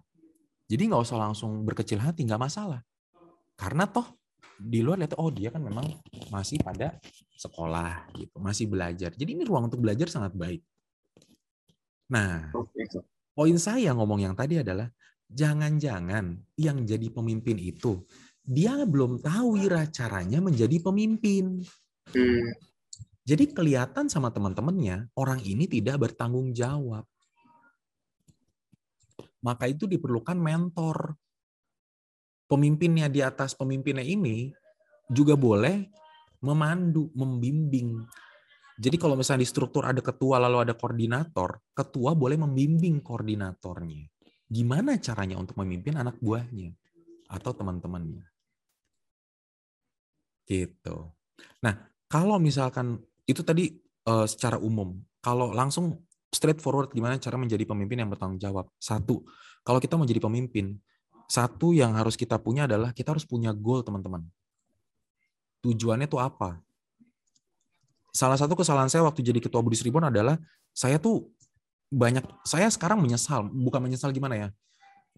[0.70, 2.86] Jadi nggak usah langsung berkecil hati, nggak masalah.
[3.58, 4.06] Karena toh
[4.62, 5.90] di luar lihat oh dia kan memang
[6.30, 7.02] masih pada
[7.34, 9.10] sekolah gitu, masih belajar.
[9.18, 10.62] Jadi ini ruang untuk belajar sangat baik.
[12.12, 12.52] Nah,
[13.32, 14.91] poin saya ngomong yang tadi adalah
[15.32, 18.04] jangan-jangan yang jadi pemimpin itu
[18.41, 21.63] dia belum tahu ira caranya menjadi pemimpin.
[22.12, 22.50] Hmm.
[23.21, 27.06] Jadi kelihatan sama teman-temannya orang ini tidak bertanggung jawab.
[29.41, 31.15] Maka itu diperlukan mentor.
[32.50, 34.52] Pemimpinnya di atas pemimpinnya ini
[35.08, 35.88] juga boleh
[36.43, 38.04] memandu, membimbing
[38.82, 44.10] jadi kalau misalnya di struktur ada ketua lalu ada koordinator, ketua boleh membimbing koordinatornya.
[44.50, 46.74] Gimana caranya untuk memimpin anak buahnya
[47.30, 48.26] atau teman-temannya.
[50.50, 50.98] Gitu.
[51.62, 51.74] Nah,
[52.10, 52.98] kalau misalkan
[53.30, 53.70] itu tadi
[54.10, 56.02] uh, secara umum, kalau langsung
[56.34, 58.65] straightforward gimana cara menjadi pemimpin yang bertanggung jawab.
[58.82, 59.22] Satu,
[59.62, 60.74] kalau kita mau jadi pemimpin,
[61.30, 64.26] satu yang harus kita punya adalah kita harus punya goal, teman-teman.
[65.62, 66.58] Tujuannya itu apa?
[68.12, 70.36] Salah satu kesalahan saya waktu jadi ketua Budi Reborn adalah
[70.76, 71.32] saya tuh
[71.91, 74.47] banyak saya sekarang menyesal bukan menyesal gimana ya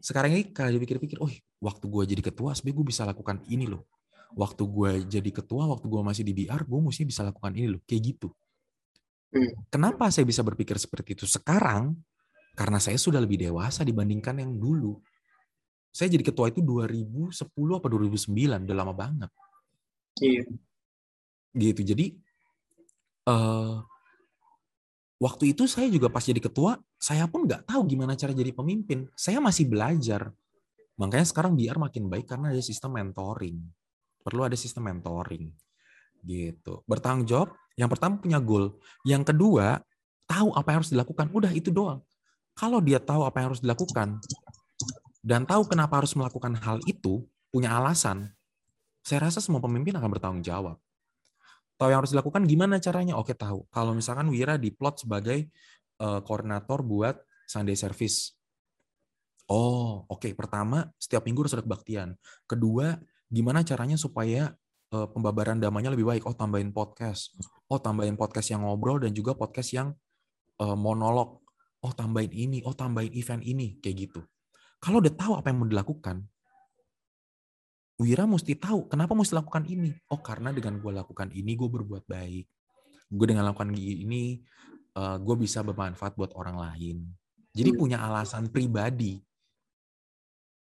[0.04, 1.32] sekarang ini kalau dipikir-pikir, oh
[1.64, 3.88] waktu gue jadi ketua, sebenarnya gue bisa lakukan ini loh.
[4.36, 7.82] Waktu gue jadi ketua, waktu gue masih di BR, gue mesti bisa lakukan ini loh.
[7.88, 8.28] Kayak gitu.
[9.32, 9.56] Hmm.
[9.72, 11.96] Kenapa saya bisa berpikir seperti itu sekarang?
[12.52, 15.00] Karena saya sudah lebih dewasa dibandingkan yang dulu.
[15.94, 17.32] Saya jadi ketua itu 2010
[17.80, 19.32] apa 2009, udah lama banget.
[20.20, 20.44] Iya.
[21.56, 21.82] Gitu.
[21.96, 22.06] Jadi
[23.28, 23.84] uh,
[25.20, 29.08] waktu itu saya juga pas jadi ketua, saya pun nggak tahu gimana cara jadi pemimpin.
[29.16, 30.32] Saya masih belajar.
[31.00, 33.58] Makanya sekarang biar makin baik karena ada sistem mentoring.
[34.24, 35.52] Perlu ada sistem mentoring.
[36.24, 36.74] Gitu.
[36.88, 38.80] Bertanggung jawab, yang pertama punya goal.
[39.04, 39.82] Yang kedua,
[40.30, 41.28] tahu apa yang harus dilakukan.
[41.34, 42.00] Udah itu doang.
[42.54, 44.22] Kalau dia tahu apa yang harus dilakukan,
[45.24, 48.30] dan tahu kenapa harus melakukan hal itu, punya alasan,
[49.02, 50.78] saya rasa semua pemimpin akan bertanggung jawab.
[51.84, 53.20] Tahu yang harus dilakukan gimana caranya?
[53.20, 53.68] Oke, tahu.
[53.68, 55.52] Kalau misalkan Wira diplot sebagai
[56.00, 58.40] uh, koordinator buat Sunday service.
[59.52, 60.24] Oh, oke.
[60.24, 60.32] Okay.
[60.32, 62.16] Pertama, setiap minggu harus ada kebaktian.
[62.48, 62.96] Kedua,
[63.28, 64.56] gimana caranya supaya
[64.96, 66.24] uh, pembabaran damanya lebih baik?
[66.24, 67.36] Oh, tambahin podcast.
[67.68, 69.92] Oh, tambahin podcast yang ngobrol dan juga podcast yang
[70.64, 71.44] uh, monolog.
[71.84, 72.64] Oh, tambahin ini.
[72.64, 73.76] Oh, tambahin event ini.
[73.84, 74.24] Kayak gitu.
[74.80, 76.24] Kalau udah tahu apa yang mau dilakukan,
[78.02, 79.94] Wira mesti tahu kenapa mesti lakukan ini.
[80.10, 82.46] Oh, karena dengan gue lakukan ini, gue berbuat baik.
[83.14, 84.42] Gue dengan lakukan ini,
[84.98, 87.06] uh, gue bisa bermanfaat buat orang lain.
[87.54, 87.78] Jadi hmm.
[87.78, 89.22] punya alasan pribadi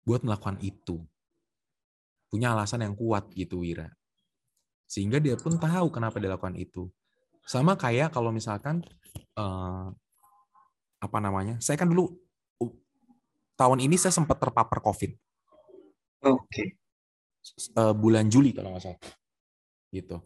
[0.06, 1.02] buat melakukan itu.
[2.30, 3.90] Punya alasan yang kuat gitu, Wira.
[4.86, 6.86] Sehingga dia pun tahu kenapa dia lakukan itu.
[7.42, 8.86] Sama kayak kalau misalkan,
[9.34, 9.90] uh,
[11.02, 12.14] apa namanya, saya kan dulu
[13.58, 15.10] tahun ini saya sempat terpapar COVID.
[16.22, 16.38] Oke.
[16.46, 16.68] Okay.
[17.76, 19.00] Uh, bulan Juli kalau nggak salah.
[19.92, 20.16] Gitu.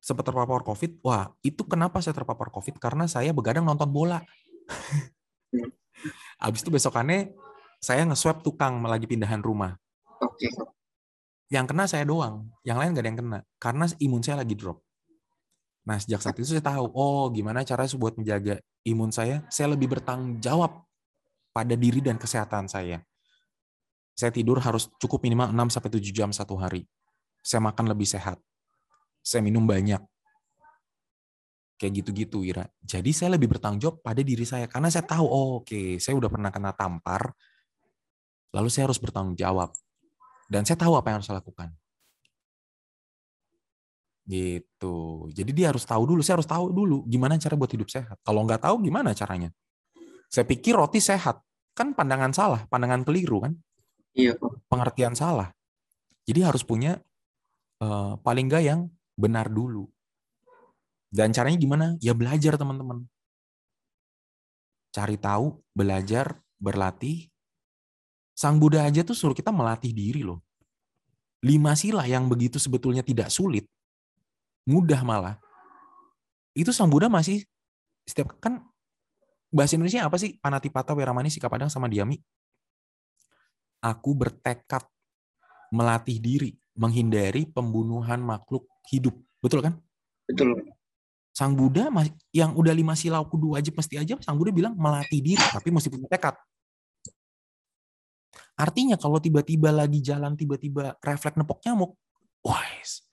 [0.00, 1.02] Sempat terpapar COVID.
[1.02, 2.78] Wah, itu kenapa saya terpapar COVID?
[2.78, 4.22] Karena saya begadang nonton bola.
[6.46, 7.34] Abis itu besokannya
[7.80, 9.76] saya nge-swab tukang lagi pindahan rumah.
[10.22, 10.48] Oke.
[10.48, 10.52] Okay.
[11.46, 13.38] Yang kena saya doang, yang lain nggak ada yang kena.
[13.62, 14.82] Karena imun saya lagi drop.
[15.86, 19.46] Nah, sejak saat itu saya tahu, oh gimana cara buat menjaga imun saya.
[19.46, 20.82] Saya lebih bertanggung jawab
[21.54, 23.06] pada diri dan kesehatan saya.
[24.16, 26.88] Saya tidur harus cukup minimal 6 sampai 7 jam satu hari.
[27.44, 28.40] Saya makan lebih sehat.
[29.20, 30.00] Saya minum banyak.
[31.76, 32.64] Kayak gitu-gitu, Ira.
[32.80, 36.16] Jadi saya lebih bertanggung jawab pada diri saya karena saya tahu, oh, oke, okay, saya
[36.16, 37.28] udah pernah kena tampar.
[38.56, 39.76] Lalu saya harus bertanggung jawab.
[40.48, 41.68] Dan saya tahu apa yang harus saya lakukan.
[44.24, 44.96] Gitu.
[45.36, 48.16] Jadi dia harus tahu dulu, saya harus tahu dulu gimana cara buat hidup sehat.
[48.24, 49.52] Kalau nggak tahu gimana caranya?
[50.32, 51.44] Saya pikir roti sehat.
[51.76, 53.52] Kan pandangan salah, pandangan keliru kan?
[54.16, 54.40] Iya.
[54.72, 55.52] Pengertian salah.
[56.24, 56.98] Jadi harus punya
[57.84, 58.80] uh, paling nggak yang
[59.14, 59.86] benar dulu.
[61.12, 61.86] Dan caranya gimana?
[62.00, 63.04] Ya belajar teman-teman.
[64.90, 67.28] Cari tahu, belajar, berlatih.
[68.32, 70.40] Sang Buddha aja tuh suruh kita melatih diri loh.
[71.44, 73.68] Lima sila yang begitu sebetulnya tidak sulit,
[74.66, 75.36] mudah malah.
[76.56, 77.44] Itu Sang Buddha masih
[78.08, 78.64] setiap kan
[79.52, 80.36] bahasa Indonesia apa sih?
[80.40, 82.18] Panatipata, Weramani, Sikapadang, sama Diami.
[83.84, 84.82] Aku bertekad
[85.70, 89.14] melatih diri, menghindari pembunuhan makhluk hidup.
[89.42, 89.74] Betul kan?
[90.26, 90.58] Betul.
[91.36, 91.92] Sang Buddha
[92.32, 95.92] yang udah lima sila kudu wajib mesti aja, Sang Buddha bilang melatih diri, tapi mesti
[95.92, 96.32] punya tekad.
[98.56, 101.92] Artinya kalau tiba-tiba lagi jalan, tiba-tiba refleks nepok nyamuk,
[102.40, 103.04] wise,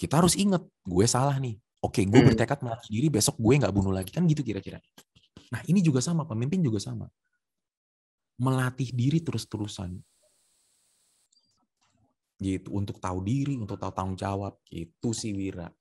[0.00, 1.60] kita harus inget, gue salah nih.
[1.84, 2.32] Oke, gue hmm.
[2.32, 4.08] bertekad melatih diri, besok gue nggak bunuh lagi.
[4.08, 4.80] Kan gitu kira-kira.
[5.52, 7.06] Nah, ini juga sama, pemimpin juga sama.
[8.36, 9.96] Melatih diri terus-terusan.
[12.36, 14.60] Gitu, untuk tahu diri, untuk tahu tanggung jawab.
[14.68, 15.72] Itu sih Wira.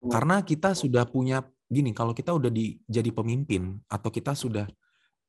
[0.00, 4.66] Karena kita sudah punya, gini, kalau kita udah di, jadi pemimpin, atau kita sudah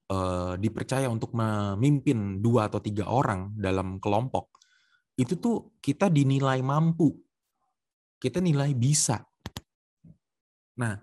[0.10, 4.50] uh, dipercaya untuk memimpin dua atau tiga orang dalam kelompok,
[5.20, 7.14] itu tuh kita dinilai mampu.
[8.18, 9.22] Kita nilai bisa.
[10.80, 10.98] Nah,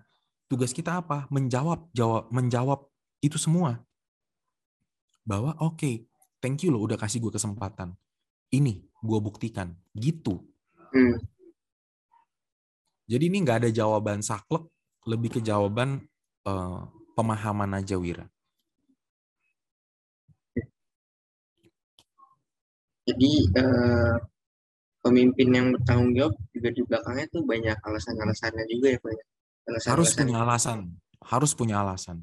[0.48, 1.28] tugas kita apa?
[1.28, 2.88] Menjawab, jawab, menjawab
[3.22, 3.84] itu semua.
[5.28, 5.94] Bahwa oke, okay,
[6.40, 7.92] thank you loh udah kasih gue kesempatan.
[8.48, 10.40] Ini gue buktikan, gitu.
[10.88, 11.20] Hmm.
[13.04, 14.64] Jadi ini nggak ada jawaban saklek,
[15.04, 16.08] lebih ke jawaban
[16.48, 18.24] uh, pemahaman aja Wira.
[23.08, 24.20] Jadi uh,
[25.00, 29.12] pemimpin yang bertanggung jawab juga di belakangnya tuh banyak alasan-alasannya juga ya Pak.
[29.12, 29.24] Ya?
[29.68, 30.20] Alasan, harus alasan.
[30.20, 30.78] punya alasan.
[31.24, 32.16] Harus punya alasan.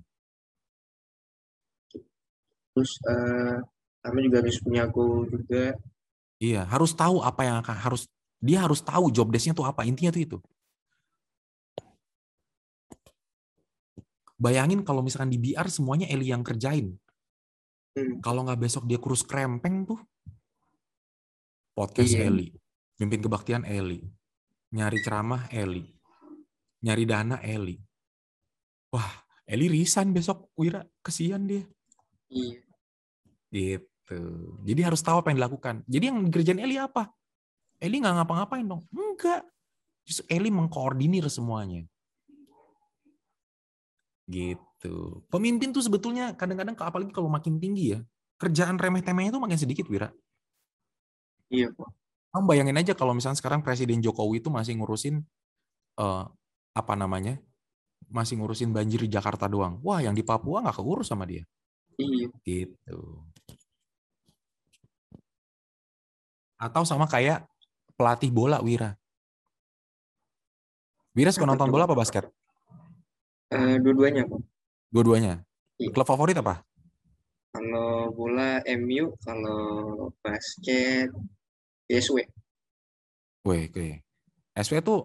[2.75, 3.63] Terus uh,
[4.03, 5.71] kami juga harus punya goal juga.
[6.43, 8.11] Iya, harus tahu apa yang akan harus
[8.43, 9.87] dia harus tahu job desk-nya tuh apa.
[9.87, 10.37] Intinya tuh itu.
[14.35, 16.91] Bayangin kalau misalkan di BR semuanya Eli yang kerjain.
[17.95, 18.19] Hmm.
[18.19, 19.99] Kalau nggak besok dia kurus krempeng tuh.
[21.71, 22.27] Podcast iya.
[22.27, 22.51] Eli.
[22.99, 24.03] Mimpin kebaktian Eli.
[24.75, 25.87] Nyari ceramah Eli.
[26.83, 27.79] Nyari dana Eli.
[28.91, 30.51] Wah, Eli resign besok.
[30.59, 31.63] Wira, kesian dia.
[32.27, 32.64] Iya.
[33.49, 34.21] Gitu.
[34.65, 35.81] Jadi harus tahu apa yang dilakukan.
[35.89, 37.09] Jadi yang kerjaan Eli apa?
[37.81, 38.85] Eli nggak ngapa-ngapain dong.
[38.93, 39.43] Enggak.
[40.05, 41.83] Justru Eli mengkoordinir semuanya.
[44.25, 45.21] Gitu.
[45.29, 47.99] Pemimpin tuh sebetulnya kadang-kadang apalagi kalau makin tinggi ya,
[48.41, 50.09] kerjaan remeh-temehnya tuh makin sedikit, Wira.
[51.49, 51.89] Iya, Pak.
[52.35, 55.23] Kamu bayangin aja kalau misalnya sekarang Presiden Jokowi itu masih ngurusin
[56.01, 56.27] uh,
[56.75, 57.39] apa namanya?
[58.11, 59.79] Masih ngurusin banjir di Jakarta doang.
[59.81, 61.47] Wah, yang di Papua nggak keurus sama dia.
[61.95, 62.27] Iya.
[62.43, 62.99] Gitu.
[66.59, 67.47] Atau sama kayak
[67.95, 68.95] pelatih bola Wira.
[71.15, 72.27] Wira suka nonton bola apa basket?
[73.51, 74.41] Uh, dua-duanya, Pak.
[74.91, 75.39] Dua-duanya.
[75.79, 75.91] Iya.
[75.95, 76.63] Klub favorit apa?
[77.55, 79.61] Kalau bola MU, kalau
[80.19, 81.07] basket
[81.87, 82.19] SW.
[83.47, 83.87] Wih, oke.
[84.59, 84.95] SW itu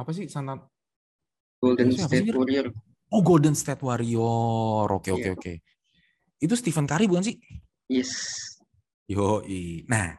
[0.00, 0.64] apa sih sangat
[1.60, 2.66] Golden State Warrior.
[3.12, 4.88] Oh, Golden State Warrior.
[4.88, 5.36] Oke, oke, iya.
[5.36, 5.52] oke.
[6.42, 7.38] Itu Stephen Curry bukan sih?
[7.86, 8.10] Yes.
[9.06, 9.46] Yo,
[9.86, 10.18] nah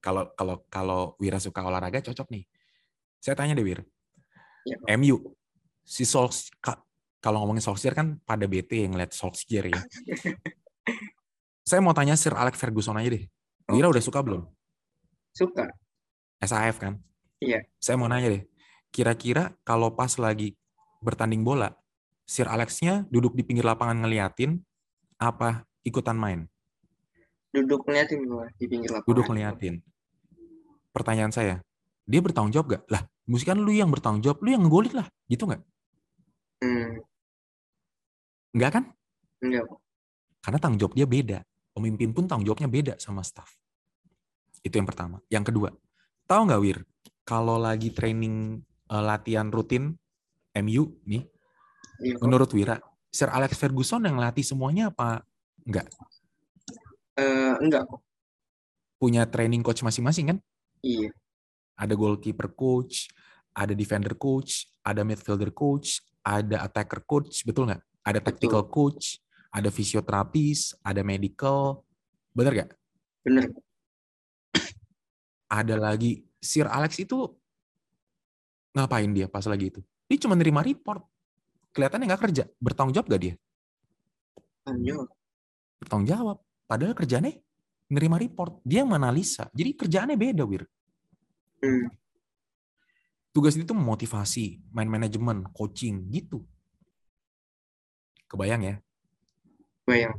[0.00, 2.48] kalau kalau kalau Wira suka olahraga cocok nih.
[3.20, 3.84] Saya tanya deh Wir.
[4.64, 4.96] Ya.
[4.96, 5.36] MU
[5.84, 6.80] si Solskjaer
[7.20, 9.80] kalau ngomongin Solskjaer kan pada BT yang ngeliat Solskjaer ya.
[11.68, 13.28] Saya mau tanya Sir Alex Ferguson aja deh.
[13.68, 14.48] Wira udah suka belum?
[15.36, 15.68] Suka.
[16.40, 16.96] SAF kan?
[17.38, 17.60] Iya.
[17.76, 18.42] Saya mau nanya deh.
[18.88, 20.56] Kira-kira kalau pas lagi
[21.04, 21.76] bertanding bola,
[22.24, 24.64] Sir Alexnya duduk di pinggir lapangan ngeliatin
[25.20, 26.48] apa ikutan main?
[27.52, 28.24] Duduk ngeliatin
[28.56, 29.08] di pinggir lapangan.
[29.12, 29.74] Duduk ngeliatin.
[30.90, 31.60] Pertanyaan saya,
[32.08, 32.82] dia bertanggung jawab gak?
[32.90, 35.06] Lah, musik kan lu yang bertanggung jawab, lu yang ngegolin lah.
[35.28, 35.62] Gitu nggak?
[36.64, 36.90] Hmm.
[38.56, 38.84] Enggak kan?
[39.44, 39.64] Enggak.
[40.40, 41.38] Karena tanggung jawab dia beda.
[41.70, 43.54] Pemimpin pun tanggung jawabnya beda sama staff.
[44.64, 45.22] Itu yang pertama.
[45.30, 45.68] Yang kedua,
[46.26, 46.78] tahu nggak Wir?
[47.22, 48.58] Kalau lagi training
[48.90, 49.94] uh, latihan rutin
[50.58, 51.22] MU nih,
[52.02, 55.26] iya, menurut Wira, Sir Alex Ferguson yang latih semuanya apa
[55.66, 55.90] enggak?
[57.18, 57.84] Uh, enggak
[59.02, 60.38] Punya training coach masing-masing kan?
[60.80, 61.10] Iya.
[61.74, 63.10] Ada goalkeeper coach,
[63.50, 67.82] ada defender coach, ada midfielder coach, ada attacker coach, betul nggak?
[68.06, 68.72] Ada tactical betul.
[68.94, 69.18] coach,
[69.50, 71.82] ada fisioterapis, ada medical,
[72.36, 72.70] benar nggak?
[73.26, 73.44] Benar.
[75.50, 77.26] Ada lagi Sir Alex itu
[78.70, 79.80] ngapain dia pas lagi itu?
[80.06, 81.09] Dia cuma nerima report.
[81.70, 82.44] Kelihatannya nggak kerja.
[82.58, 83.34] Bertanggung jawab gak dia?
[84.66, 85.06] Bertanggung
[85.78, 86.36] Bertanggung jawab.
[86.66, 87.32] Padahal kerjanya
[87.90, 88.62] nerima report.
[88.66, 89.46] Dia menganalisa.
[89.54, 90.66] Jadi kerjaannya beda, Wir.
[91.62, 92.00] Hmm
[93.30, 96.42] tugas itu memotivasi, main manajemen, coaching gitu.
[98.30, 98.74] Kebayang ya?
[99.86, 100.14] Kebayang.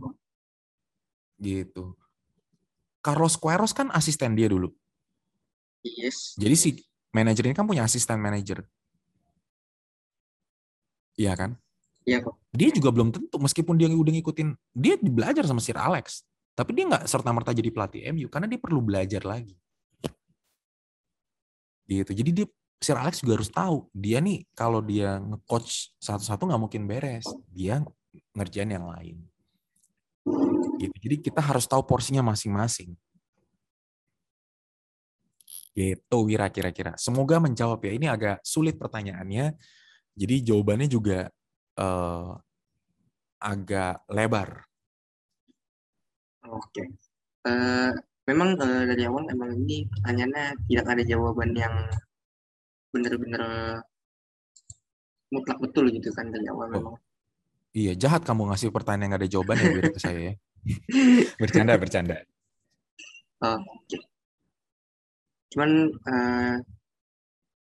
[1.40, 1.96] Gitu.
[3.02, 4.72] Carlos Queiroz kan asisten dia dulu.
[5.82, 6.38] Yes.
[6.38, 6.70] Jadi si
[7.10, 8.64] manajer ini kan punya asisten manajer.
[11.22, 11.52] Iya kan?
[12.02, 12.42] Iya kok.
[12.50, 16.26] Dia juga belum tentu, meskipun dia udah ngikutin, dia belajar sama Sir Alex.
[16.58, 19.54] Tapi dia nggak serta-merta jadi pelatih MU, karena dia perlu belajar lagi.
[21.86, 22.12] Gitu.
[22.12, 22.48] Jadi dia
[22.82, 27.30] Sir Alex juga harus tahu dia nih kalau dia nge-coach satu-satu nggak mungkin beres.
[27.54, 27.86] Dia
[28.34, 29.22] ngerjain yang lain.
[30.82, 30.96] Gitu.
[30.98, 32.98] Jadi kita harus tahu porsinya masing-masing.
[35.78, 36.98] Gitu Wira kira-kira.
[36.98, 37.94] Semoga menjawab ya.
[37.94, 39.54] Ini agak sulit pertanyaannya.
[40.22, 41.26] Jadi jawabannya juga
[41.82, 42.38] uh,
[43.42, 44.70] agak lebar.
[46.46, 46.94] Oke.
[47.42, 47.90] Uh,
[48.30, 51.74] memang uh, dari awal memang ini pertanyaannya tidak ada jawaban yang
[52.94, 53.44] bener-bener
[55.34, 56.74] mutlak betul gitu kan dari awal oh.
[56.78, 56.96] memang.
[57.72, 60.34] Iya, jahat kamu ngasih pertanyaan yang gak ada jawaban ya ke saya ya.
[61.42, 62.20] bercanda, bercanda.
[63.42, 63.64] Oke.
[63.90, 64.02] Okay.
[65.56, 65.72] Cuman
[66.06, 66.56] uh,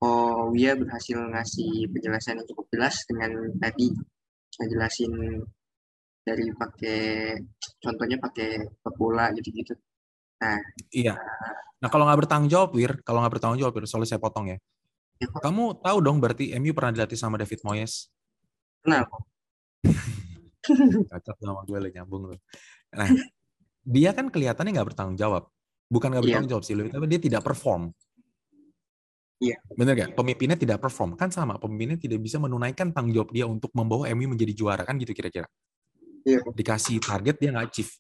[0.04, 3.32] Oh Wia berhasil ngasih penjelasan yang cukup jelas dengan
[3.64, 3.96] tadi
[4.60, 5.12] ngejelasin
[6.26, 7.00] dari pakai
[7.80, 8.66] contohnya pakai
[8.98, 9.78] bola gitu-gitu.
[10.42, 10.60] Nah,
[10.92, 11.16] iya.
[11.80, 14.58] Nah kalau nggak bertanggung jawab, Wir, kalau nggak bertanggung jawab, Wir, soalnya saya potong ya.
[15.16, 18.12] Ya, Kamu tahu dong berarti MU pernah dilatih sama David Moyes?
[18.84, 19.08] Kenal.
[21.14, 22.40] Cocok sama gue lah nyambung loh.
[22.92, 23.08] Nah,
[23.86, 25.48] dia kan kelihatannya nggak bertanggung jawab.
[25.88, 26.28] Bukan nggak iya.
[26.28, 27.94] bertanggung jawab sih, tapi dia tidak perform.
[29.36, 29.60] Iya.
[29.76, 30.10] Bener gak?
[30.16, 31.20] Pemimpinnya tidak perform.
[31.20, 34.84] Kan sama, pemimpinnya tidak bisa menunaikan tanggung jawab dia untuk membawa MU menjadi juara.
[34.88, 35.50] Kan gitu kira-kira.
[36.24, 36.42] Iya.
[36.56, 37.92] Dikasih target, dia nggak achieve.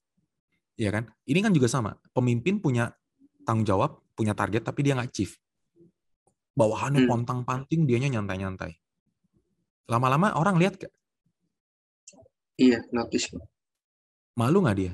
[0.80, 1.04] Iya kan?
[1.28, 1.96] Ini kan juga sama.
[2.16, 2.92] Pemimpin punya
[3.44, 5.36] tanggung jawab, punya target, tapi dia nggak achieve
[6.56, 7.12] bawahannya hmm.
[7.12, 8.72] pontang panting dianya nyantai nyantai
[9.92, 10.94] lama-lama orang lihat gak
[12.56, 13.36] iya notice
[14.40, 14.94] malu nggak dia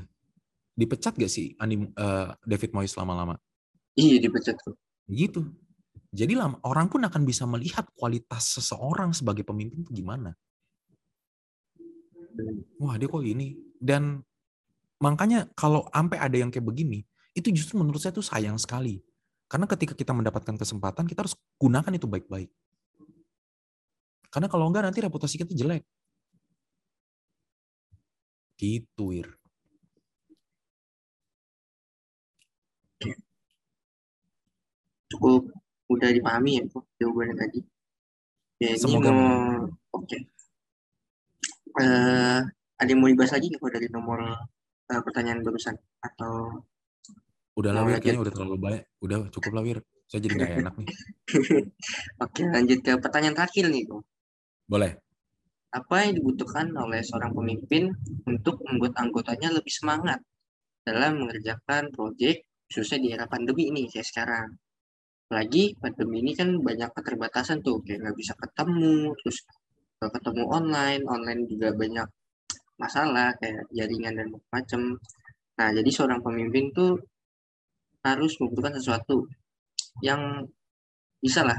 [0.74, 3.38] dipecat gak sih Andi, uh, David Moyes lama-lama?
[3.94, 4.74] Iya dipecat tuh.
[5.06, 5.44] Gitu.
[6.12, 6.36] Jadi
[6.68, 10.36] orang pun akan bisa melihat kualitas seseorang sebagai pemimpin itu gimana.
[12.84, 13.56] Wah dia kok ini.
[13.80, 14.20] Dan
[15.00, 19.00] makanya kalau sampai ada yang kayak begini, itu justru menurut saya tuh sayang sekali.
[19.48, 22.52] Karena ketika kita mendapatkan kesempatan, kita harus gunakan itu baik-baik.
[24.32, 25.84] Karena kalau enggak nanti reputasi kita jelek.
[28.60, 29.28] Gitu, Wir.
[35.12, 35.61] Cukup
[35.92, 37.60] udah dipahami ya kok jawabannya tadi.
[38.62, 39.10] Ya, Semoga.
[39.12, 39.32] Mau...
[39.98, 40.08] Oke.
[40.08, 40.22] Okay.
[41.72, 42.40] Uh, eh,
[42.80, 46.64] ada yang mau dibahas lagi nggak dari nomor uh, pertanyaan barusan atau
[47.56, 49.80] udah lah Wir kayaknya udah terlalu banyak udah cukup lah Wir
[50.12, 50.88] saya jadi nggak enak nih
[52.28, 54.04] oke lanjut ke pertanyaan terakhir nih kok
[54.68, 54.92] boleh
[55.72, 57.96] apa yang dibutuhkan oleh seorang pemimpin
[58.28, 60.20] untuk membuat anggotanya lebih semangat
[60.84, 64.48] dalam mengerjakan proyek khususnya di era pandemi ini kayak sekarang.
[65.32, 69.48] Lagi pandemi ini kan banyak keterbatasan tuh, kayak nggak bisa ketemu, terus
[70.02, 72.08] ketemu online, online juga banyak
[72.76, 74.82] masalah kayak jaringan dan macam.
[75.56, 77.00] Nah, jadi seorang pemimpin tuh
[78.02, 79.30] harus membutuhkan sesuatu
[80.02, 80.44] yang
[81.22, 81.56] bisa lah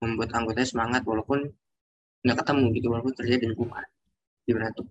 [0.00, 1.44] membuat anggotanya semangat walaupun
[2.24, 3.84] nggak ketemu gitu walaupun kerja di rumah.
[4.48, 4.88] Gimana tuh?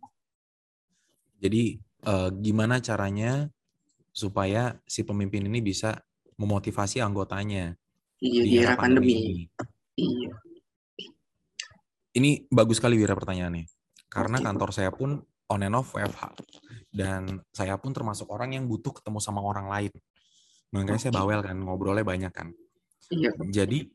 [1.42, 3.50] Jadi uh, gimana caranya
[4.14, 5.98] supaya si pemimpin ini bisa
[6.38, 7.81] memotivasi anggotanya
[8.22, 9.45] iya, di era pandemi, pandemi.
[9.97, 10.34] iya
[12.11, 13.65] ini bagus sekali Wira pertanyaannya
[14.11, 15.19] karena kantor saya pun
[15.51, 16.38] on and off WFH
[16.91, 19.91] dan saya pun termasuk orang yang butuh ketemu sama orang lain
[20.72, 22.51] makanya saya bawel kan ngobrolnya banyak kan
[23.11, 23.32] iya.
[23.51, 23.88] jadi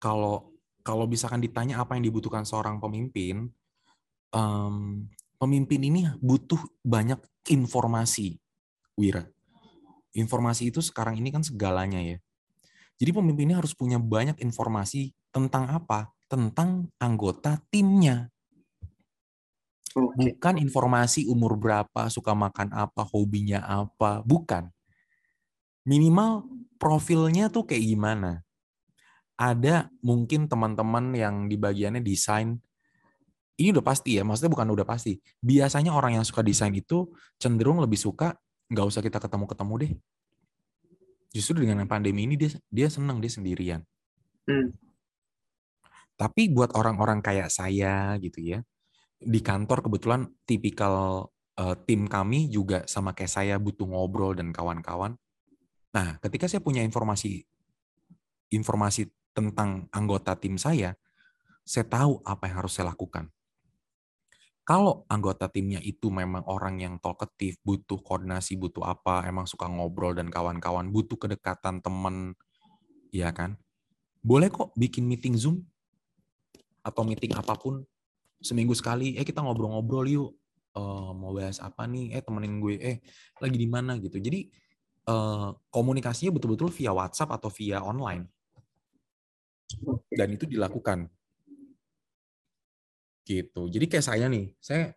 [0.00, 0.52] kalau
[0.82, 3.46] kalau misalkan ditanya apa yang dibutuhkan seorang pemimpin,
[4.34, 5.06] um,
[5.38, 8.36] pemimpin ini butuh banyak informasi,
[8.98, 9.24] Wira.
[10.12, 12.18] Informasi itu sekarang ini kan segalanya ya.
[13.02, 16.14] Jadi pemimpin ini harus punya banyak informasi tentang apa?
[16.30, 18.30] Tentang anggota timnya.
[19.98, 24.70] Bukan informasi umur berapa, suka makan apa, hobinya apa, bukan.
[25.82, 26.46] Minimal
[26.78, 28.46] profilnya tuh kayak gimana
[29.34, 32.54] ada mungkin teman-teman yang di bagiannya desain
[33.58, 35.18] ini udah pasti ya, maksudnya bukan udah pasti.
[35.42, 38.34] Biasanya orang yang suka desain itu cenderung lebih suka
[38.72, 39.92] nggak usah kita ketemu-ketemu deh.
[41.32, 43.80] Justru dengan pandemi ini dia dia senang dia sendirian.
[44.44, 44.76] Hmm.
[46.16, 48.60] Tapi buat orang-orang kayak saya gitu ya,
[49.18, 51.26] di kantor kebetulan tipikal
[51.56, 55.16] uh, tim kami juga sama kayak saya butuh ngobrol dan kawan-kawan.
[55.92, 57.44] Nah, ketika saya punya informasi
[58.52, 60.92] informasi tentang anggota tim saya,
[61.64, 63.32] saya tahu apa yang harus saya lakukan.
[64.62, 70.14] Kalau anggota timnya itu memang orang yang talkative, butuh koordinasi, butuh apa, emang suka ngobrol
[70.14, 72.38] dan kawan-kawan, butuh kedekatan teman,
[73.10, 73.58] ya kan?
[74.22, 75.66] Boleh kok bikin meeting Zoom
[76.86, 77.82] atau meeting apa pun
[78.38, 79.18] seminggu sekali.
[79.18, 80.30] Eh kita ngobrol-ngobrol yuk.
[80.72, 82.16] Uh, mau bahas apa nih?
[82.16, 82.78] Eh temenin gue.
[82.78, 82.96] Eh
[83.42, 84.16] lagi di mana gitu.
[84.22, 84.46] Jadi
[85.10, 88.30] uh, komunikasinya betul-betul via WhatsApp atau via online
[90.12, 91.08] dan itu dilakukan
[93.26, 94.92] gitu jadi kayak saya nih saya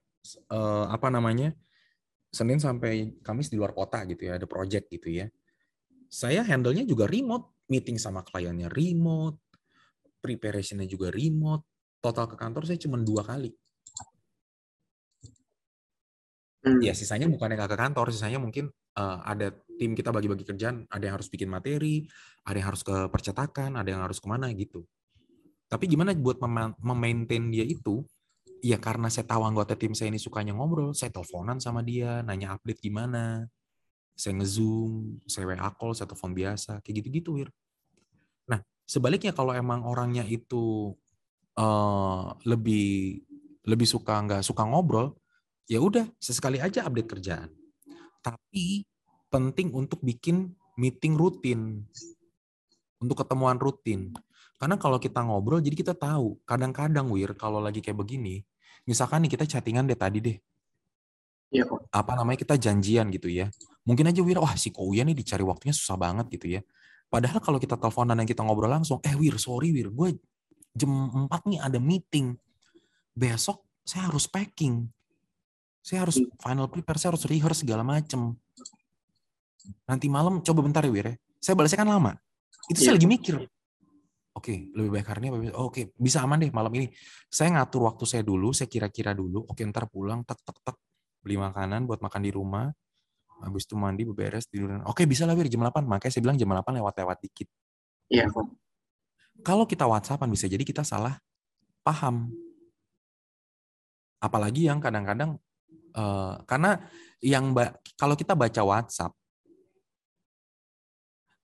[0.52, 1.54] uh, apa namanya
[2.30, 5.28] Senin sampai Kamis di luar kota gitu ya ada project gitu ya
[6.10, 9.40] saya handle-nya juga remote meeting sama kliennya remote
[10.20, 11.66] preparationnya juga remote
[12.02, 13.54] total ke kantor saya cuma dua kali
[16.66, 16.82] hmm.
[16.82, 21.04] ya sisanya bukannya nggak ke kantor sisanya mungkin uh, ada tim kita bagi-bagi kerjaan, ada
[21.04, 22.08] yang harus bikin materi,
[22.48, 24.88] ada yang harus ke percetakan, ada yang harus ke mana gitu.
[25.68, 26.40] Tapi gimana buat
[26.80, 28.06] memaintain dia itu?
[28.64, 32.56] Ya karena saya tahu anggota tim saya ini sukanya ngobrol, saya teleponan sama dia, nanya
[32.56, 33.46] update gimana.
[34.16, 37.50] Saya nge-zoom, saya WA call, saya telepon biasa, kayak gitu-gitu, Wir.
[38.48, 40.96] Nah, sebaliknya kalau emang orangnya itu
[41.60, 43.22] uh, lebih
[43.68, 45.20] lebih suka nggak suka ngobrol,
[45.68, 47.52] ya udah sesekali aja update kerjaan
[48.26, 48.90] tapi
[49.30, 50.50] penting untuk bikin
[50.82, 51.86] meeting rutin.
[52.98, 54.18] Untuk ketemuan rutin.
[54.56, 56.40] Karena kalau kita ngobrol, jadi kita tahu.
[56.48, 58.44] Kadang-kadang, Wir, kalau lagi kayak begini,
[58.88, 60.38] misalkan nih kita chattingan deh tadi deh.
[61.52, 63.52] Iya Apa namanya, kita janjian gitu ya.
[63.84, 66.62] Mungkin aja Wir, wah si Kouya nih dicari waktunya susah banget gitu ya.
[67.12, 70.18] Padahal kalau kita teleponan dan kita ngobrol langsung, eh Wir, sorry Wir, gue
[70.76, 70.92] jam
[71.30, 72.36] 4 nih ada meeting.
[73.16, 74.90] Besok saya harus packing.
[75.86, 76.34] Saya harus hmm.
[76.42, 78.34] final prepare, saya harus rehearse segala macem.
[79.86, 81.16] Nanti malam coba bentar ya Wir ya.
[81.38, 82.12] Saya balasnya kan lama.
[82.68, 82.90] Itu yeah.
[82.90, 82.98] saya iya.
[82.98, 83.36] lagi mikir.
[84.36, 86.92] Oke, lebih baik hari ini oh, Oke, bisa aman deh malam ini.
[87.32, 89.48] Saya ngatur waktu saya dulu, saya kira-kira dulu.
[89.48, 90.76] Oke, ntar pulang, tek tek tek
[91.24, 92.68] beli makanan buat makan di rumah.
[93.40, 94.84] Habis itu mandi, beberes, tidur.
[94.88, 95.88] Oke, bisa lah Wir jam 8.
[95.88, 97.48] Makanya saya bilang jam 8 lewat-lewat dikit.
[98.12, 98.28] Iya.
[99.44, 101.16] Kalau kita WhatsAppan bisa jadi kita salah
[101.84, 102.32] paham.
[104.20, 105.40] Apalagi yang kadang-kadang
[105.96, 106.80] uh, karena
[107.24, 107.56] yang
[107.96, 109.14] kalau kita baca WhatsApp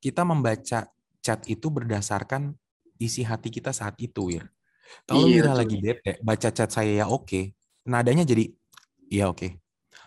[0.01, 0.89] kita membaca
[1.21, 2.57] chat itu berdasarkan
[3.01, 4.45] isi hati kita saat itu, Wir.
[5.07, 7.43] Kalau iya, Wira lagi bete, baca chat saya ya oke, okay,
[7.87, 8.51] nadanya jadi
[9.09, 9.39] ya oke.
[9.39, 9.51] Okay.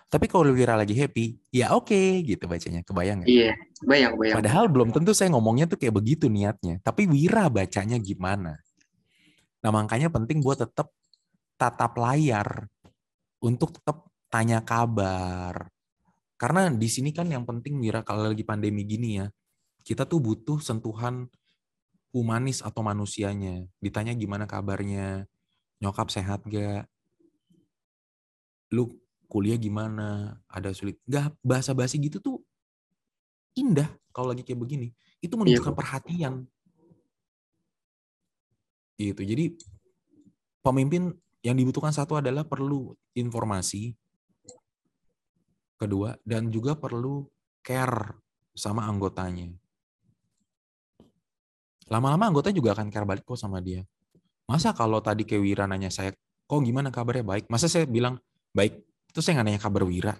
[0.08, 2.86] Tapi kalau Wira lagi happy, ya oke okay, gitu bacanya.
[2.86, 3.30] Kebayang nggak?
[3.34, 4.36] Iya, bayang, bayang.
[4.38, 6.78] Padahal belum tentu saya ngomongnya tuh kayak begitu niatnya.
[6.86, 8.62] Tapi Wira bacanya gimana?
[9.64, 10.94] Nah makanya penting buat tetap
[11.58, 12.70] tatap layar
[13.42, 15.66] untuk tetap tanya kabar.
[16.38, 19.26] Karena di sini kan yang penting Wira kalau lagi pandemi gini ya,
[19.82, 21.26] kita tuh butuh sentuhan
[22.14, 23.66] humanis atau manusianya.
[23.82, 25.26] Ditanya gimana kabarnya,
[25.82, 26.86] nyokap sehat gak,
[28.70, 28.86] lu
[29.26, 31.02] kuliah gimana, ada sulit.
[31.10, 32.38] Gak bahasa-basi gitu tuh
[33.58, 34.88] indah kalau lagi kayak begini.
[35.18, 35.78] Itu menunjukkan iya.
[35.82, 36.34] perhatian.
[38.94, 39.22] Gitu.
[39.26, 39.44] Jadi
[40.62, 41.10] pemimpin
[41.42, 43.98] yang dibutuhkan satu adalah perlu informasi,
[45.74, 47.26] kedua dan juga perlu
[47.66, 48.14] care
[48.54, 49.50] sama anggotanya.
[51.92, 53.84] Lama-lama anggota juga akan care balik kok sama dia.
[54.48, 56.12] Masa kalau tadi ke Wira nanya saya,
[56.48, 57.44] kok gimana kabarnya baik?
[57.48, 58.20] Masa saya bilang
[58.52, 58.80] baik,
[59.12, 60.14] terus saya nggak nanya kabar Wira?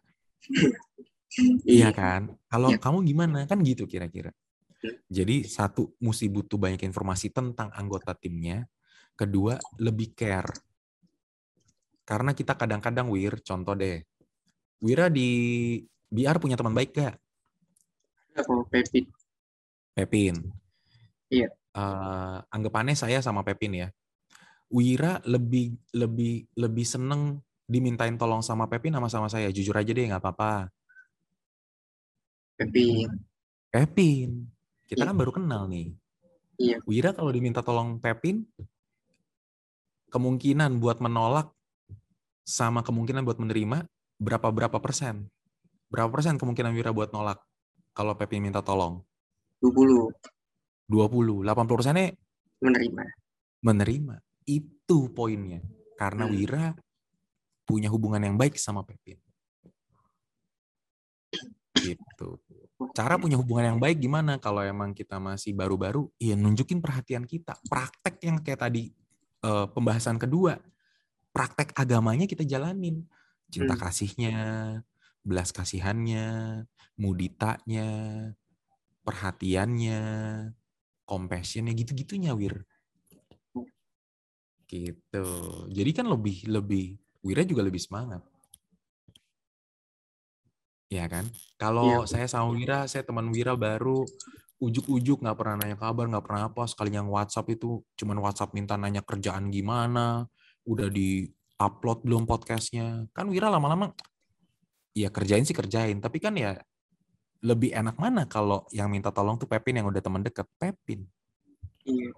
[1.69, 2.33] iya kan?
[2.49, 2.81] Kalau ya.
[2.81, 3.39] kamu gimana?
[3.49, 4.33] Kan gitu kira-kira.
[5.09, 8.69] Jadi satu, mesti butuh banyak informasi tentang anggota timnya.
[9.17, 10.53] Kedua, lebih care.
[12.05, 14.05] Karena kita kadang-kadang Wir, contoh deh.
[14.85, 15.81] Wira di
[16.13, 17.17] BR punya teman baik gak?
[18.37, 19.09] Aku Pepin.
[19.97, 20.64] Pepin.
[21.33, 21.49] Iya.
[21.75, 23.89] Uh, anggapannya saya sama Pepin ya.
[24.73, 29.49] Wira lebih lebih lebih seneng dimintain tolong sama Pepin sama sama saya.
[29.53, 30.69] Jujur aja deh nggak apa-apa.
[32.59, 33.11] Pepin.
[33.71, 34.31] Pepin.
[34.85, 35.09] Kita iya.
[35.11, 35.91] kan baru kenal nih.
[36.61, 36.79] Iya.
[36.87, 38.47] Wira kalau diminta tolong Pepin,
[40.15, 41.51] kemungkinan buat menolak
[42.47, 43.89] sama kemungkinan buat menerima
[44.23, 45.27] berapa berapa persen?
[45.91, 47.43] Berapa persen kemungkinan Wira buat nolak
[47.97, 49.03] kalau Pepin minta tolong?
[49.59, 50.34] 20.
[50.89, 51.45] 20.
[51.45, 52.09] 80 persennya
[52.61, 53.05] menerima.
[53.65, 54.15] Menerima.
[54.45, 55.61] Itu poinnya.
[55.97, 56.33] Karena hmm.
[56.35, 56.67] Wira
[57.65, 59.17] punya hubungan yang baik sama Pepin.
[61.75, 62.29] Gitu.
[62.95, 64.37] Cara punya hubungan yang baik gimana?
[64.39, 67.57] Kalau emang kita masih baru-baru, ya nunjukin perhatian kita.
[67.67, 68.93] Praktek yang kayak tadi
[69.45, 70.57] uh, pembahasan kedua,
[71.35, 73.05] praktek agamanya kita jalanin.
[73.49, 73.83] Cinta hmm.
[73.83, 74.37] kasihnya,
[75.23, 76.65] belas kasihannya,
[76.97, 77.89] muditanya,
[79.05, 80.03] perhatiannya,
[81.05, 82.65] compassion ya gitu-gitunya Wir.
[84.69, 85.27] Gitu.
[85.71, 88.21] Jadi kan lebih lebih Wira juga lebih semangat.
[90.93, 91.29] Ya kan?
[91.57, 92.09] Kalau ya.
[92.09, 94.05] saya sama Wira saya teman Wira baru
[94.61, 98.79] ujuk-ujuk nggak pernah nanya kabar nggak pernah apa sekali yang WhatsApp itu cuman WhatsApp minta
[98.81, 100.25] nanya kerjaan gimana
[100.65, 101.29] udah di
[101.61, 103.09] upload belum podcastnya.
[103.13, 103.93] Kan Wira lama-lama
[104.95, 106.55] ya kerjain sih kerjain tapi kan ya
[107.45, 110.49] lebih enak mana kalau yang minta tolong tuh Pepin yang udah teman deket?
[110.57, 111.05] Pepin.
[111.85, 112.11] Iya.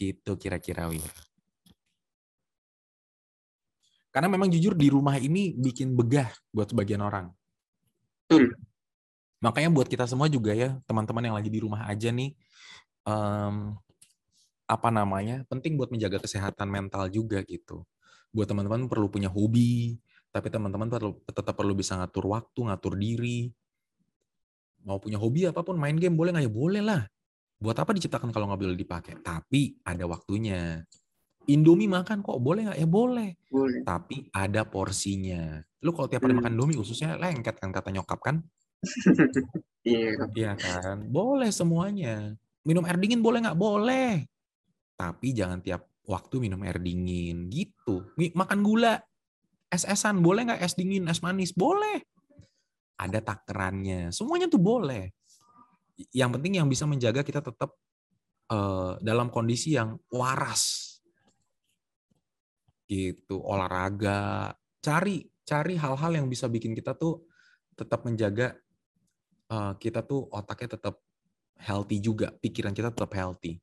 [0.00, 1.12] Gitu kira-kira Wir
[4.18, 7.30] karena memang jujur di rumah ini bikin begah buat sebagian orang.
[8.28, 8.50] Hmm.
[9.40, 12.36] makanya buat kita semua juga ya teman-teman yang lagi di rumah aja nih
[13.08, 13.72] um,
[14.68, 17.86] apa namanya penting buat menjaga kesehatan mental juga gitu.
[18.34, 20.02] Buat teman-teman perlu punya hobi
[20.34, 20.90] tapi teman-teman
[21.24, 23.54] tetap perlu bisa ngatur waktu ngatur diri
[24.88, 26.48] mau punya hobi apa pun main game boleh nggak?
[26.48, 27.02] Ya boleh lah.
[27.60, 29.20] Buat apa diciptakan kalau nggak boleh dipakai?
[29.20, 30.80] Tapi ada waktunya.
[31.48, 32.78] Indomie makan kok boleh nggak?
[32.80, 33.30] Ya boleh.
[33.52, 33.84] Boleh.
[33.84, 35.60] Tapi ada porsinya.
[35.84, 36.40] Lu kalau tiap hari hmm.
[36.40, 38.40] makan Indomie khususnya lengket kan kata nyokap kan?
[39.88, 40.20] Iya.
[40.36, 41.08] Iya kan?
[41.08, 42.36] Boleh semuanya.
[42.60, 43.56] Minum air dingin boleh nggak?
[43.56, 44.28] Boleh.
[45.00, 48.04] Tapi jangan tiap waktu minum air dingin gitu.
[48.12, 49.00] Makan gula.
[49.72, 50.60] Es-esan boleh nggak?
[50.60, 52.04] Es dingin es manis boleh
[52.98, 54.10] ada takerannya.
[54.10, 55.14] Semuanya tuh boleh.
[56.10, 57.70] Yang penting yang bisa menjaga kita tetap
[58.50, 60.84] uh, dalam kondisi yang waras.
[62.88, 67.24] Gitu, olahraga, cari cari hal-hal yang bisa bikin kita tuh
[67.72, 68.56] tetap menjaga
[69.52, 71.00] uh, kita tuh otaknya tetap
[71.60, 73.60] healthy juga, pikiran kita tetap healthy.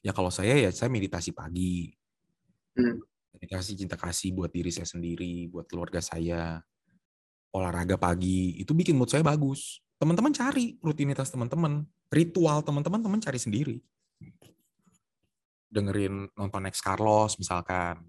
[0.00, 1.92] Ya kalau saya ya saya meditasi pagi.
[2.74, 2.98] Hmm.
[3.36, 6.58] Meditasi cinta kasih buat diri saya sendiri, buat keluarga saya
[7.50, 9.82] olahraga pagi, itu bikin mood saya bagus.
[10.00, 13.76] Teman-teman cari rutinitas teman-teman, ritual teman-teman teman cari sendiri.
[15.70, 18.00] Dengerin nonton Next Carlos misalkan.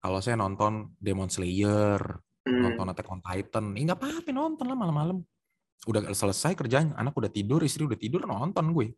[0.00, 2.00] Kalau saya nonton Demon Slayer,
[2.48, 2.60] hmm.
[2.64, 3.76] nonton Attack on Titan.
[3.76, 5.20] Ih nggak apa-apa nonton lah malam-malam.
[5.84, 8.96] Udah selesai kerjaan, anak udah tidur, istri udah tidur, nonton gue.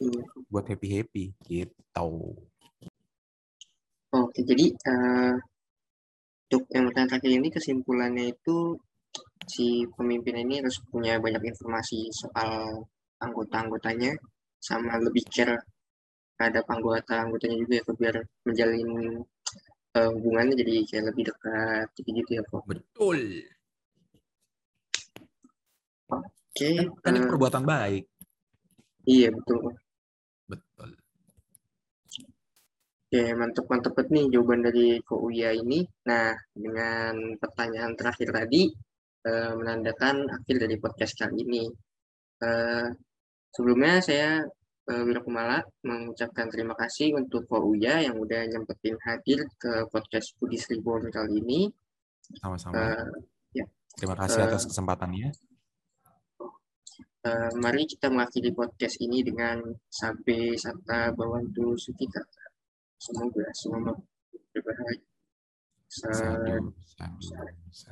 [0.00, 0.20] Hmm.
[0.48, 2.36] Buat happy-happy gitu.
[4.10, 5.38] Oke, jadi uh,
[6.50, 8.74] untuk yang pertanyaan terakhir ini kesimpulannya itu
[9.46, 12.82] si pemimpin ini harus punya banyak informasi soal
[13.22, 14.18] anggota-anggotanya
[14.58, 15.62] sama lebih care
[16.34, 18.90] terhadap anggota-anggotanya juga ya biar menjalin
[19.94, 22.66] uh, hubungannya jadi kayak lebih dekat gitu-gitu ya kok.
[22.66, 23.20] Betul.
[26.10, 26.26] Oke.
[26.50, 28.10] Okay, kan, kan uh, perbuatan baik.
[29.06, 29.70] Iya betul.
[29.70, 29.89] Betul.
[33.10, 35.82] Oke, mantep-mantep nih jawaban dari Ko Uya ini.
[36.06, 38.70] Nah, dengan pertanyaan terakhir tadi,
[39.26, 41.66] uh, menandakan akhir dari podcast kali ini.
[42.38, 42.86] Uh,
[43.50, 44.46] sebelumnya saya
[44.94, 50.30] uh, Wira Kumala mengucapkan terima kasih untuk Ko Uya yang udah nyempetin hadir ke podcast
[50.38, 51.66] Budis Reborn kali ini.
[52.38, 52.94] Sama-sama.
[52.94, 53.10] Uh,
[53.50, 53.66] ya.
[53.98, 55.34] Terima kasih atas kesempatannya.
[57.26, 59.58] Uh, mari kita mengakhiri podcast ini dengan
[59.90, 61.74] sampai Sata Bawantu
[63.02, 63.92] そのぐいそのまま。
[63.92, 63.98] は
[64.92, 65.00] い。
[65.88, 66.08] さ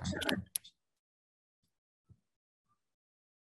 [0.03, 0.58] あ。